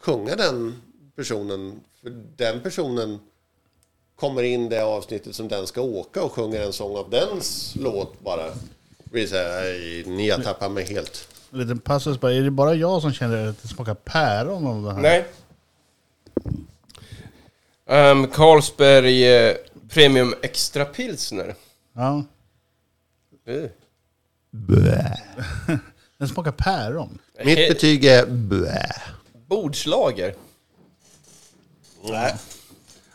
[0.00, 0.82] sjunga den
[1.16, 1.80] personen.
[2.02, 3.18] För den personen
[4.16, 8.20] kommer in det avsnittet som den ska åka och sjunger en sång av dens låt
[8.20, 8.46] bara.
[8.46, 11.28] Det blir så här, "Aj, ni har tappat mig helt.
[11.52, 12.32] En liten passus bara.
[12.32, 15.00] Är det bara jag som känner att det smakar päron av det här?
[15.00, 15.26] Nej.
[17.86, 19.56] Um, Carlsberg eh,
[19.88, 21.54] Premium Extra Pilsner.
[21.92, 22.24] Ja.
[23.48, 23.68] Uh.
[26.18, 27.18] Den smakar päron.
[27.44, 28.92] Mitt He- betyg är blä.
[29.46, 30.34] Bordslager.
[32.02, 32.34] Nej.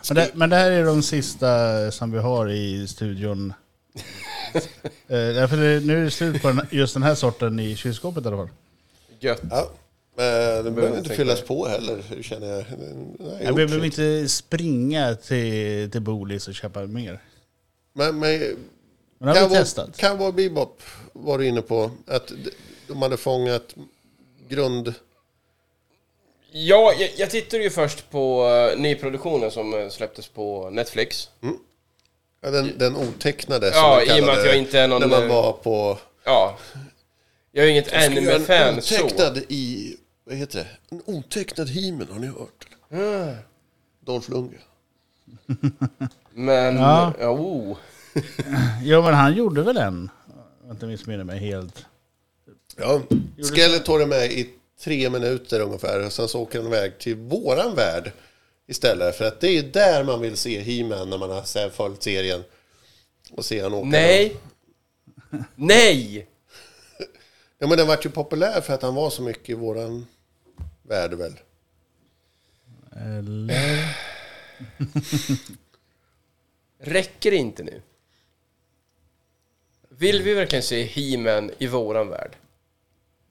[0.10, 3.54] Men det, men det här är de sista som vi har i studion.
[4.54, 4.62] eh,
[5.08, 8.28] därför det, nu är det slut på den, just den här sorten i kylskåpet i
[8.28, 8.50] alla fall.
[9.20, 9.42] Gött.
[9.50, 9.70] Ja.
[10.16, 12.66] Men det behöver inte fyllas på heller, känner jag.
[13.20, 17.20] Nej, Jag behöver inte springa till, till Bolis och köpa mer.
[17.94, 18.58] Men, men
[19.18, 19.98] Men har vi Cowboy, testat.
[19.98, 20.82] Cowboy Bebop
[21.14, 21.92] var du inne på.
[22.08, 22.32] Att
[22.88, 23.76] de hade fångat
[24.48, 24.94] grund...
[26.52, 31.30] Ja, jag, jag tittade ju först på uh, nyproduktionen som eh, släpptes på Netflix.
[32.42, 35.08] Ja, den, den otecknade Ja, man i och med att jag inte är någon, När
[35.08, 35.98] man eh, var på...
[36.24, 36.58] Ja.
[37.52, 39.04] Jag är ju inget anime-fan så.
[39.04, 39.96] otecknad i...
[40.26, 40.96] Vad heter det?
[40.96, 42.68] En otecknad He-Man, har ni hört?
[42.90, 43.36] Mm.
[44.00, 44.62] Dolph Lundgren.
[46.34, 47.14] Men, Ja.
[47.20, 47.30] ja.
[47.30, 47.78] oh.
[48.84, 50.10] Jo men han gjorde väl en?
[50.66, 51.86] Jag inte missminner mig helt.
[52.78, 53.02] Ja,
[53.52, 54.50] Skeletor är med i
[54.80, 56.06] tre minuter ungefär.
[56.06, 58.12] Och sen så åker han iväg till våran värld
[58.68, 59.16] istället.
[59.16, 62.44] För att det är där man vill se He-Man när man har följt serien.
[63.32, 63.88] Och se han åka.
[63.88, 64.36] Nej!
[65.56, 66.28] Nej!
[67.58, 70.06] Ja, men den vart ju populär för att han var så mycket i våran
[70.88, 71.34] värld väl.
[72.92, 73.98] Eller?
[76.80, 77.82] Räcker det inte nu?
[79.90, 82.36] Vill vi verkligen se He-Man i våran värld?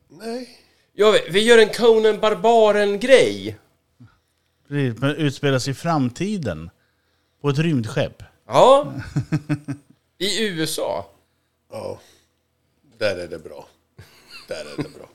[0.08, 0.58] Nej.
[0.92, 3.56] Ja, vi- vi gör en Conan Barbaren-grej.
[4.68, 6.70] Precis, men utspelas i framtiden.
[7.40, 8.22] På ett rymdskepp.
[8.46, 8.94] Ja.
[10.18, 11.10] I USA.
[11.70, 12.00] Ja.
[12.98, 13.68] Där är det bra.
[14.48, 15.08] Där är det bra.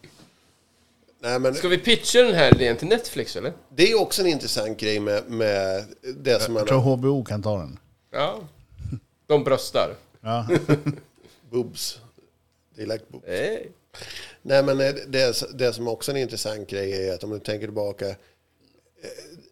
[1.22, 3.54] Nej, men Ska vi pitcha den här idén till Netflix eller?
[3.76, 5.86] det är också en intressant grej med, med
[6.18, 7.80] det som Jag man tror HBO kan ta den.
[8.12, 8.40] Ja.
[9.28, 9.96] De bröstar.
[10.22, 10.48] Ja.
[11.52, 12.00] boobs.
[12.76, 13.26] They like boobs.
[13.28, 13.72] Nej.
[14.42, 17.40] Nej, men det, det, det som också är en intressant grej är att om du
[17.40, 18.10] tänker tillbaka.
[18.10, 18.16] eh,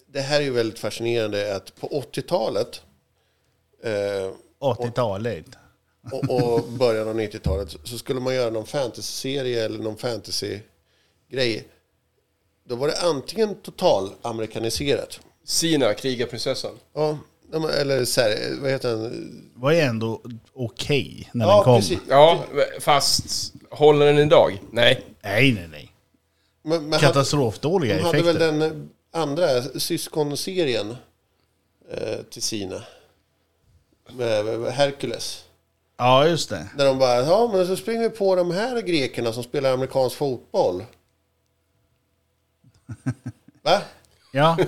[0.07, 2.82] Det här är ju väldigt fascinerande att på 80-talet
[3.84, 5.45] eh, 80-talet.
[6.11, 9.97] och, och början av 90-talet så skulle man göra någon fantasy-serie eller någon
[11.32, 11.67] fantasy-grej.
[12.63, 15.19] Då var det antingen total amerikaniserat.
[15.45, 16.71] Sina, krigarprinsessan.
[16.93, 17.17] Ja,
[17.80, 19.51] eller så här, vad heter den?
[19.55, 20.21] var ju ändå
[20.53, 21.75] okej när Ja, den kom.
[21.80, 21.99] precis.
[22.09, 22.43] Ja,
[22.80, 24.61] fast håller den idag?
[24.71, 25.05] Nej.
[25.23, 25.93] Nej, nej, nej.
[26.63, 28.39] Men, men hade, Katastrofdåliga de hade effekter.
[28.51, 30.95] väl den andra syskonserien
[31.91, 32.84] eh, till sina.
[34.11, 35.43] Med, med Hercules.
[35.97, 36.67] Ja, just det.
[36.78, 40.15] Där de bara, ja men så springer vi på de här grekerna som spelar amerikansk
[40.15, 40.84] fotboll.
[43.61, 43.81] Va?
[44.31, 44.57] Ja.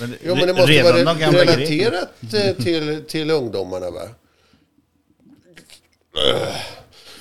[0.00, 1.56] Men, Jo men det måste redan vara de gamla grekerna.
[1.90, 4.02] relaterat eh, till, till ungdomarna va?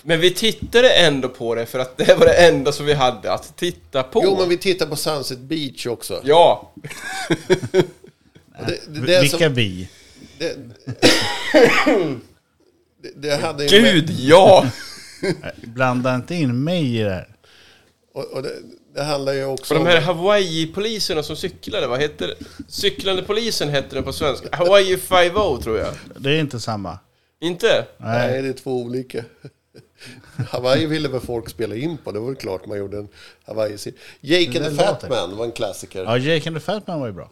[0.03, 3.33] Men vi tittade ändå på det för att det var det enda som vi hade
[3.33, 4.21] att titta på.
[4.23, 6.21] Jo men vi tittar på Sunset Beach också.
[6.23, 6.73] Ja.
[7.47, 9.89] Det, det, det, Vilka som, vi?
[10.37, 10.55] det,
[13.01, 14.65] det, det hade med- Gud, ja!
[15.63, 17.35] Blanda inte in mig i det här.
[18.13, 18.51] Och, och det,
[18.99, 22.35] det handlar ju också Och de här Hawaii-poliserna som cyklade, vad heter det?
[22.67, 24.47] Cyklande polisen hette den på svenska.
[24.51, 25.33] Hawaii 5
[25.63, 25.93] tror jag.
[26.17, 26.99] Det är inte samma.
[27.41, 27.85] Inte?
[27.97, 28.31] Nej.
[28.31, 29.23] Nej, det är två olika.
[30.49, 33.07] Hawaii ville väl folk spela in på, det var väl klart man gjorde en
[33.45, 33.77] hawaii
[34.21, 34.85] Jake and the låter.
[34.85, 36.03] Fat Man var en klassiker.
[36.03, 37.31] Ja, Jake and the Fat Man var ju bra.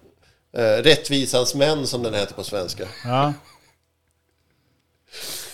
[0.58, 2.88] Eh, Rättvisans män som den heter på svenska.
[3.06, 3.34] Ja.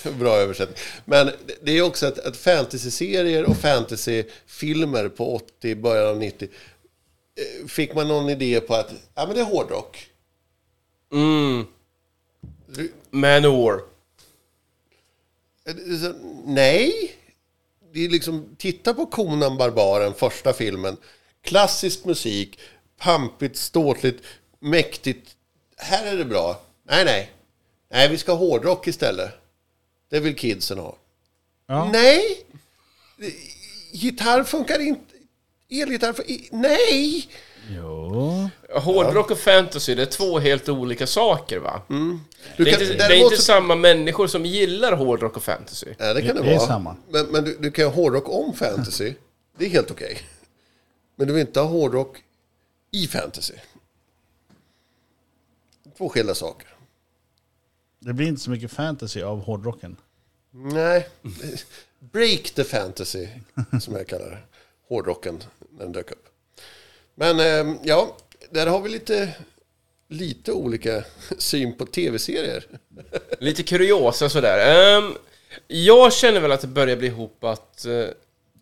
[0.19, 0.77] Bra översättning.
[1.05, 1.31] Men
[1.61, 6.49] det- är också att, att fantasy-serier och fantasyfilmer på 80, början av 90
[7.35, 10.09] eh, fick man någon idé på att ja, men det är hårdrock.
[11.11, 11.65] Mm.
[13.09, 13.79] Manowar.
[16.45, 17.15] Nej.
[17.93, 20.97] Det är liksom, titta på Conan Barbaren, första filmen.
[21.41, 22.59] Klassisk musik,
[22.97, 24.23] pampigt, ståtligt,
[24.59, 25.35] mäktigt.
[25.77, 26.61] Här är det bra.
[26.89, 27.31] Nej, nej.
[27.91, 29.31] Nej, vi ska ha hårdrock istället.
[30.13, 30.97] Det vill kidsen ha.
[31.67, 31.89] Ja.
[31.93, 32.21] Nej!
[33.91, 35.13] gitarr funkar inte.
[35.69, 37.29] Elgitarr, fun- i- nej!
[37.69, 38.49] Jo.
[38.69, 41.81] Hårdrock och fantasy, det är två helt olika saker va?
[41.87, 42.19] Du
[42.57, 45.87] Det är, kan- inte, det är inte så- samma människor som gillar hårdrock och fantasy.
[45.97, 46.67] Ja, det kan det, Det är vara.
[46.67, 46.95] samma.
[47.09, 49.13] Men, men du, du kan ha hårdrock om fantasy.
[49.57, 50.19] Det är helt okej.
[51.15, 52.17] Men du vill inte ha hårdrock
[52.91, 53.53] i fantasy.
[55.97, 56.67] Två skilda saker.
[57.99, 59.95] Det blir inte så mycket fantasy av hårdrocken.
[60.53, 61.07] Nej.
[61.99, 63.27] Break the fantasy,
[63.81, 64.37] som jag kallar det.
[64.89, 66.25] Hårdrocken, när den dök upp.
[67.15, 68.17] Men ehm, ja,
[68.49, 69.35] där har vi lite,
[70.07, 71.03] lite olika
[71.37, 72.65] syn på tv-serier.
[73.39, 74.97] Lite kuriosa sådär.
[74.97, 75.13] Ehm,
[75.67, 77.85] jag känner väl att det börjar bli ihop att...
[77.87, 78.07] Uh,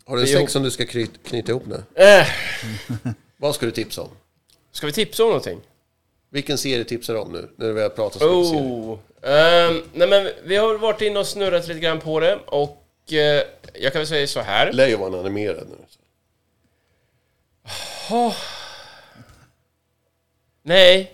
[0.05, 1.83] Har du en sex som du ska kny- knyta ihop nu?
[1.95, 2.27] äh,
[3.37, 4.09] Vad ska du tipsa om?
[4.71, 5.61] ska vi tipsa om någonting?
[6.33, 7.49] Vilken serie tipsar du om nu?
[7.55, 8.65] När vi har pratat så mycket serier.
[8.65, 8.99] Oh.
[9.21, 13.43] Ehm, nej men vi har varit inne och snurrat lite grann på det och eh,
[13.73, 14.71] jag kan väl säga så här.
[14.71, 15.75] Lär ju vara animerad nu.
[20.63, 21.11] Nej.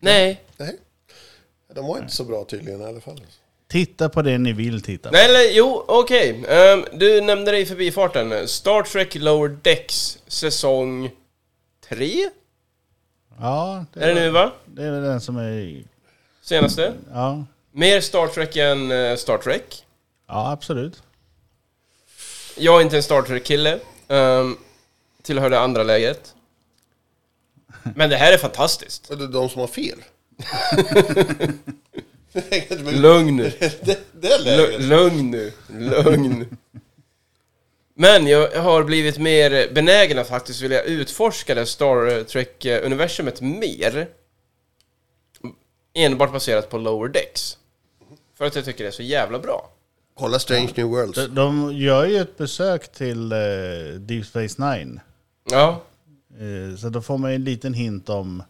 [0.00, 0.40] Nej.
[0.56, 0.76] Nej.
[1.74, 3.20] De var inte så bra tydligen i alla fall.
[3.68, 5.12] Titta på det ni vill titta på.
[5.12, 6.44] Nej, eller jo, okej.
[6.48, 8.48] Ehm, du nämnde det i förbifarten.
[8.48, 11.10] Star Trek Lower Decks säsong
[11.88, 12.30] 3?
[13.40, 14.52] Ja, det Är det nu va?
[14.66, 15.82] det är väl den som är...
[16.42, 16.92] Senaste?
[17.12, 19.84] Ja, Mer Star Trek än eh, Star Trek.
[20.28, 21.02] ja absolut.
[22.56, 23.78] Jag är inte en Star Trek-kille.
[24.08, 24.58] Um,
[25.22, 26.34] tillhör det andra läget.
[27.94, 29.10] Men det här är fantastiskt.
[29.10, 29.98] Och det är de som har fel.
[32.92, 33.52] Lugn nu.
[33.60, 34.80] det, det är läget.
[34.82, 35.52] Lugn nu.
[35.68, 36.56] Lugn.
[37.98, 44.08] Men jag har blivit mer benägen att faktiskt vilja utforska det Star Trek-universumet mer.
[45.94, 47.58] Enbart baserat på Lower Decks.
[48.38, 49.70] För att jag tycker det är så jävla bra.
[50.14, 51.16] Kolla Strange New Worlds.
[51.16, 53.38] De, de gör ju ett besök till eh,
[53.98, 55.00] Deep Space Nine.
[55.50, 55.82] Ja,
[56.40, 58.42] Eh, så då får man ju en liten hint om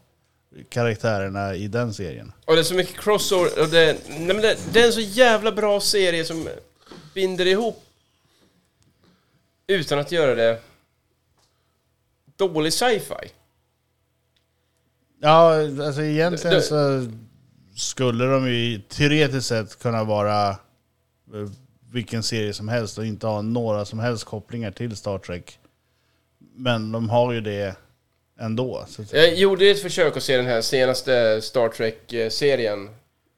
[0.68, 2.32] karaktärerna i den serien.
[2.44, 3.60] och det är så mycket crossover.
[3.62, 6.48] Och det, nej men det, det är en så jävla bra serie som
[7.14, 7.82] binder ihop
[9.66, 10.60] utan att göra det
[12.36, 13.30] dålig sci-fi.
[15.20, 15.54] Ja,
[15.86, 17.06] alltså egentligen så
[17.76, 20.56] skulle de ju teoretiskt sett kunna vara eh,
[21.92, 25.58] vilken serie som helst och inte ha några som helst kopplingar till Star Trek.
[26.38, 27.76] Men de har ju det
[28.40, 28.84] ändå.
[28.88, 32.88] Så Jag gjorde ett försök att se den här senaste Star Trek-serien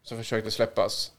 [0.02, 1.12] som försökte släppas.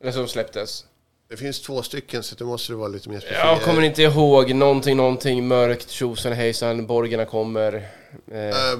[0.00, 0.86] Eller som släpptes.
[1.32, 3.44] Det finns två stycken så det måste vara lite mer specifikt.
[3.44, 7.72] Jag kommer inte ihåg någonting, någonting mörkt, tjosan hejsan, borgarna kommer.
[8.32, 8.78] Eh, Eh,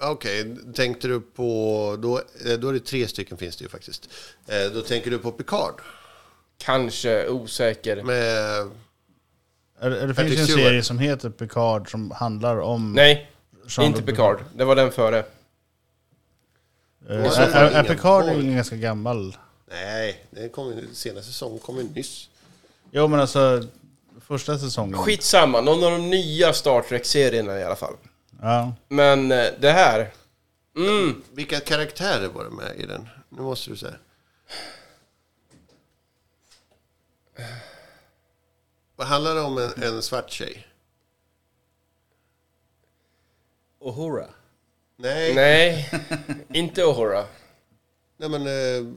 [0.00, 1.96] Okej, tänkte du på...
[2.02, 4.08] Då, eh, då är det tre stycken finns det ju faktiskt.
[4.46, 5.74] Eh, då tänker du på Picard.
[6.58, 8.02] kanske, osäker.
[8.02, 8.70] Med...
[9.80, 10.62] det, det finns ju en Stewart.
[10.64, 12.92] serie som heter Picard som handlar om...
[12.92, 13.30] Nej,
[13.80, 14.38] inte Picard.
[14.54, 15.24] Det var den före.
[17.06, 19.36] Så är, det är, är Picard ju ganska gammal.
[19.70, 22.28] Nej, den kom, senaste säsongen kom ju nyss.
[22.90, 23.64] Jo men alltså,
[24.20, 24.98] första säsongen.
[24.98, 27.94] Skitsamma, någon av de nya Star Trek-serierna i alla fall.
[28.42, 28.74] Ja.
[28.88, 30.12] Men eh, det här...
[30.76, 33.08] Mm, Vilka karaktärer var det med i den?
[33.28, 33.94] Nu måste du säga.
[38.96, 40.66] Vad handlar det om en, en svart tjej?
[43.80, 44.26] Uhura.
[44.96, 45.88] Nej, nej.
[46.26, 47.24] nej, inte Ohora.
[48.16, 48.46] men...
[48.46, 48.92] Eh,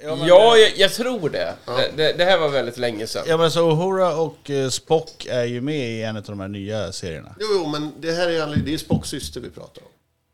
[0.00, 1.54] Ja, jag, jag tror det.
[1.66, 2.12] Det, det.
[2.12, 3.24] det här var väldigt länge sedan.
[3.28, 6.48] Ja men så Uhura och eh, Spock är ju med i en av de här
[6.48, 7.36] nya serierna.
[7.40, 9.88] jo, jo, men det här är, aldrig- det är Spocks syster vi pratar om.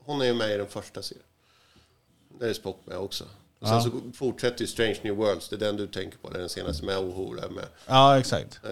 [0.04, 1.24] Hon är ju med i den första serien.
[2.40, 3.24] Där är Spock med också.
[3.60, 3.82] Och sen Ja.
[3.82, 6.48] så fortsätter ju Strange New Worlds, det är den du tänker på, det är den
[6.48, 7.64] senaste med Ohora med.
[7.86, 8.60] Ja exakt.
[8.64, 8.70] Eh,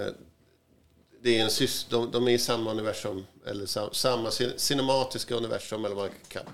[1.23, 5.35] Det är en sys- de, de är i samma universum, eller sam, samma cin- cinematiska
[5.35, 6.51] universum eller vad man kan kalla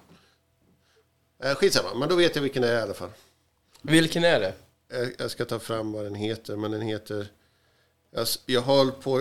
[1.40, 1.48] det.
[1.48, 3.10] Eh, Skitsamma, men då vet jag vilken det är i alla fall.
[3.82, 4.54] Vilken är det?
[4.88, 7.28] Jag, jag ska ta fram vad den heter, men den heter...
[8.10, 9.16] Jag, jag höll på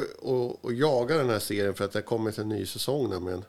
[0.64, 3.45] att jaga den här serien för att det har kommit en ny säsong nämligen.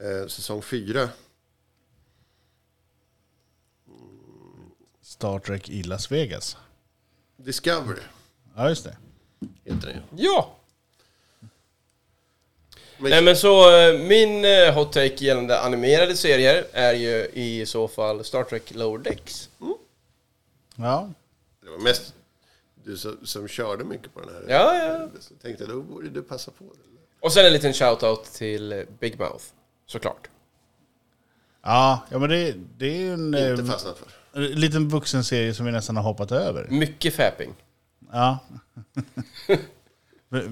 [0.00, 1.08] Eh, säsong fyra.
[5.02, 6.56] Star Trek i Las Vegas.
[7.36, 8.00] Discovery
[8.56, 8.96] Ja just det.
[9.64, 10.02] heter den.
[10.16, 10.54] Ja!
[12.98, 17.66] Men, Nej men så, eh, min eh, hot take gällande animerade serier är ju i
[17.66, 19.48] så fall Star Trek Lower Decks.
[20.78, 21.10] Ja.
[21.62, 22.14] Det var mest
[22.84, 24.44] du som, som körde mycket på den här.
[24.48, 25.08] Ja, ja.
[25.20, 26.64] Så tänkte då borde du passa på.
[26.64, 26.80] Det.
[27.20, 29.44] Och sen en liten shout-out till eh, Big Mouth,
[29.86, 30.28] såklart.
[31.62, 34.08] Ja, ja men det, det är ju en, Inte eh, fastnat för.
[34.40, 36.66] en liten vuxenserie som vi nästan har hoppat över.
[36.70, 37.54] Mycket fapping.
[38.12, 38.38] Ja.
[40.30, 40.42] My,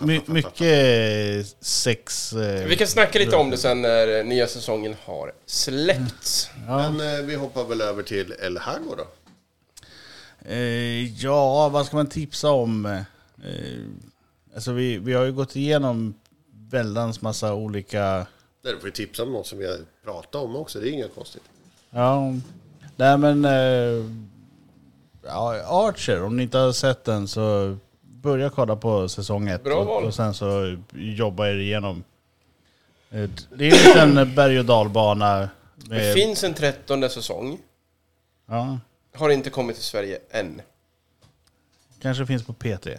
[0.00, 2.32] my, mycket sex...
[2.32, 6.50] eh, Vi kan snacka lite om det sen när nya säsongen har släppts.
[6.66, 6.90] Ja.
[6.90, 9.06] Men eh, vi hoppar väl över till El Hago då.
[10.48, 12.86] Eh, ja, vad ska man tipsa om?
[12.86, 13.02] Eh,
[14.54, 16.14] alltså vi, vi har ju gått igenom
[16.70, 18.26] väldans massa olika...
[18.62, 21.14] Där får vi tipsa om något som vi har pratat om också, det är inget
[21.14, 21.42] konstigt.
[21.90, 22.32] Ja,
[22.96, 23.44] nej men...
[23.44, 24.04] Eh,
[25.24, 29.64] ja, Archer, om ni inte har sett den så börja kolla på säsong ett.
[29.64, 30.02] Bra val.
[30.02, 32.04] och, och sen så jobba er igenom.
[33.10, 35.48] Eh, Det är en liten berg och dalbana.
[35.76, 37.58] Det Med, finns en trettonde säsong.
[38.48, 38.78] ja,
[39.16, 40.62] Har inte kommit till Sverige än.
[42.00, 42.98] kanske finns på P3.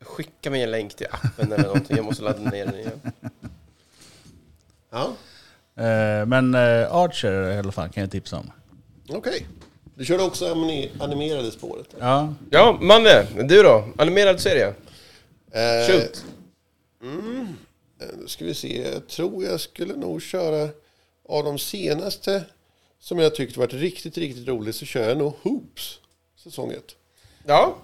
[0.00, 1.96] Skicka mig en länk till appen eller någonting.
[1.96, 3.00] Jag måste ladda ner den igen.
[4.90, 5.12] Ja,
[5.84, 8.50] Eh, Men eh, Archer i alla fall kan jag tipsa om.
[9.08, 9.46] okej.
[9.94, 11.86] Du körde också anime- animerade spåret.
[11.98, 13.26] Ja, Ja, Manne.
[13.48, 13.88] Du då?
[13.98, 14.66] Animerad serie?
[15.50, 16.24] Eh, Shoot.
[17.02, 17.08] Eh,
[18.18, 18.90] Nu ska vi se.
[18.92, 20.68] Jag tror jag skulle nog köra
[21.28, 22.44] av de senaste
[22.98, 26.00] som jag tyckte varit riktigt, riktigt roligt så kör jag nog Hoops
[26.36, 26.96] säsong 1.
[27.46, 27.78] Ja.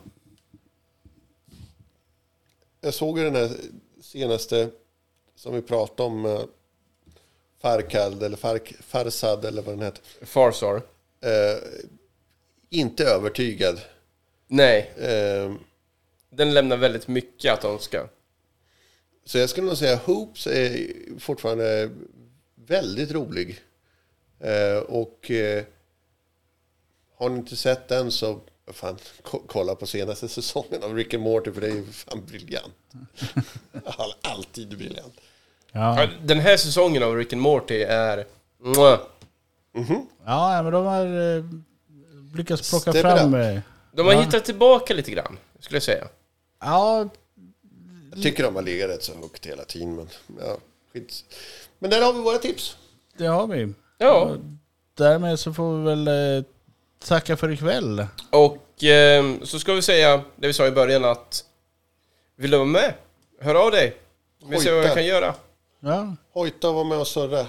[2.80, 3.50] Jag såg ju den här
[4.00, 4.70] senaste
[5.36, 6.26] som vi pratade om.
[6.26, 6.42] eh,
[7.60, 10.02] Farkad eller Fark, Farsad eller vad den heter.
[10.26, 10.76] Farsar.
[11.20, 11.62] Eh,
[12.70, 13.80] inte övertygad.
[14.46, 14.92] Nej.
[14.96, 15.54] Eh,
[16.30, 18.08] Den lämnar väldigt mycket att önska.
[19.24, 21.90] så jag skulle nog säga Hoops är fortfarande
[22.54, 23.60] väldigt rolig.
[24.40, 25.64] Eh, och eh,
[27.16, 28.40] har ni inte sett den så
[28.72, 32.24] fan, ko- kolla på senaste säsongen av Rick and Morty för det är ju fan
[32.26, 32.74] briljant.
[33.84, 35.14] All- Alltid briljant.
[35.72, 36.08] ja.
[36.22, 38.26] Den här säsongen av Rick and Morty är...
[38.58, 39.00] Mwah.
[40.24, 41.44] ja men de har eh,
[42.36, 43.30] lyckats plocka it fram...
[43.92, 44.20] De har Ja.
[44.20, 46.08] hittat tillbaka lite grann, skulle jag säga.
[46.60, 47.08] Ja,
[48.14, 49.94] Jag tycker de har legat rätt så högt hela tiden.
[49.96, 50.08] Men,
[50.40, 50.58] ja,
[50.92, 51.24] skit.
[51.78, 52.76] men där har vi våra tips.
[53.16, 53.72] det har vi.
[53.98, 54.36] Ja.
[54.98, 56.44] Därmed så får vi väl eh,
[57.04, 58.06] tacka för ikväll.
[58.30, 61.44] Och eh, så ska vi säga det vi sa i början att...
[62.36, 62.94] Vill du vara med?
[63.40, 63.96] Hör av dig.
[64.50, 64.94] Vi ser vad vi Hojta.
[64.94, 65.34] kan göra.
[65.80, 67.46] Ja, Hojta var med och surra.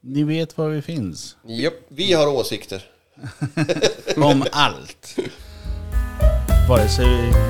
[0.00, 1.36] ni vet var vi finns.
[1.44, 1.74] Japp.
[1.88, 2.84] Vi har åsikter.
[4.16, 5.16] Om allt.
[6.68, 7.06] Vare sig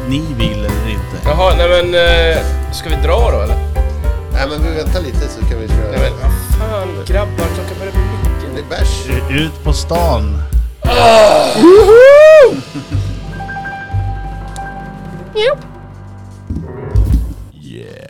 [0.09, 1.21] ni vill eller inte.
[1.25, 1.95] Jaha, nej men...
[1.95, 3.74] Eh, ska vi dra då eller?
[4.35, 5.91] Nej men vi väntar lite så kan vi köra.
[5.91, 8.55] Nej, men vad fan grabbar, klockan börjar bli mycket.
[8.55, 9.07] Det är bärs.
[9.31, 10.43] Ut på stan.
[10.81, 11.55] Ah!
[11.57, 12.57] Woho!
[17.63, 18.04] yeah.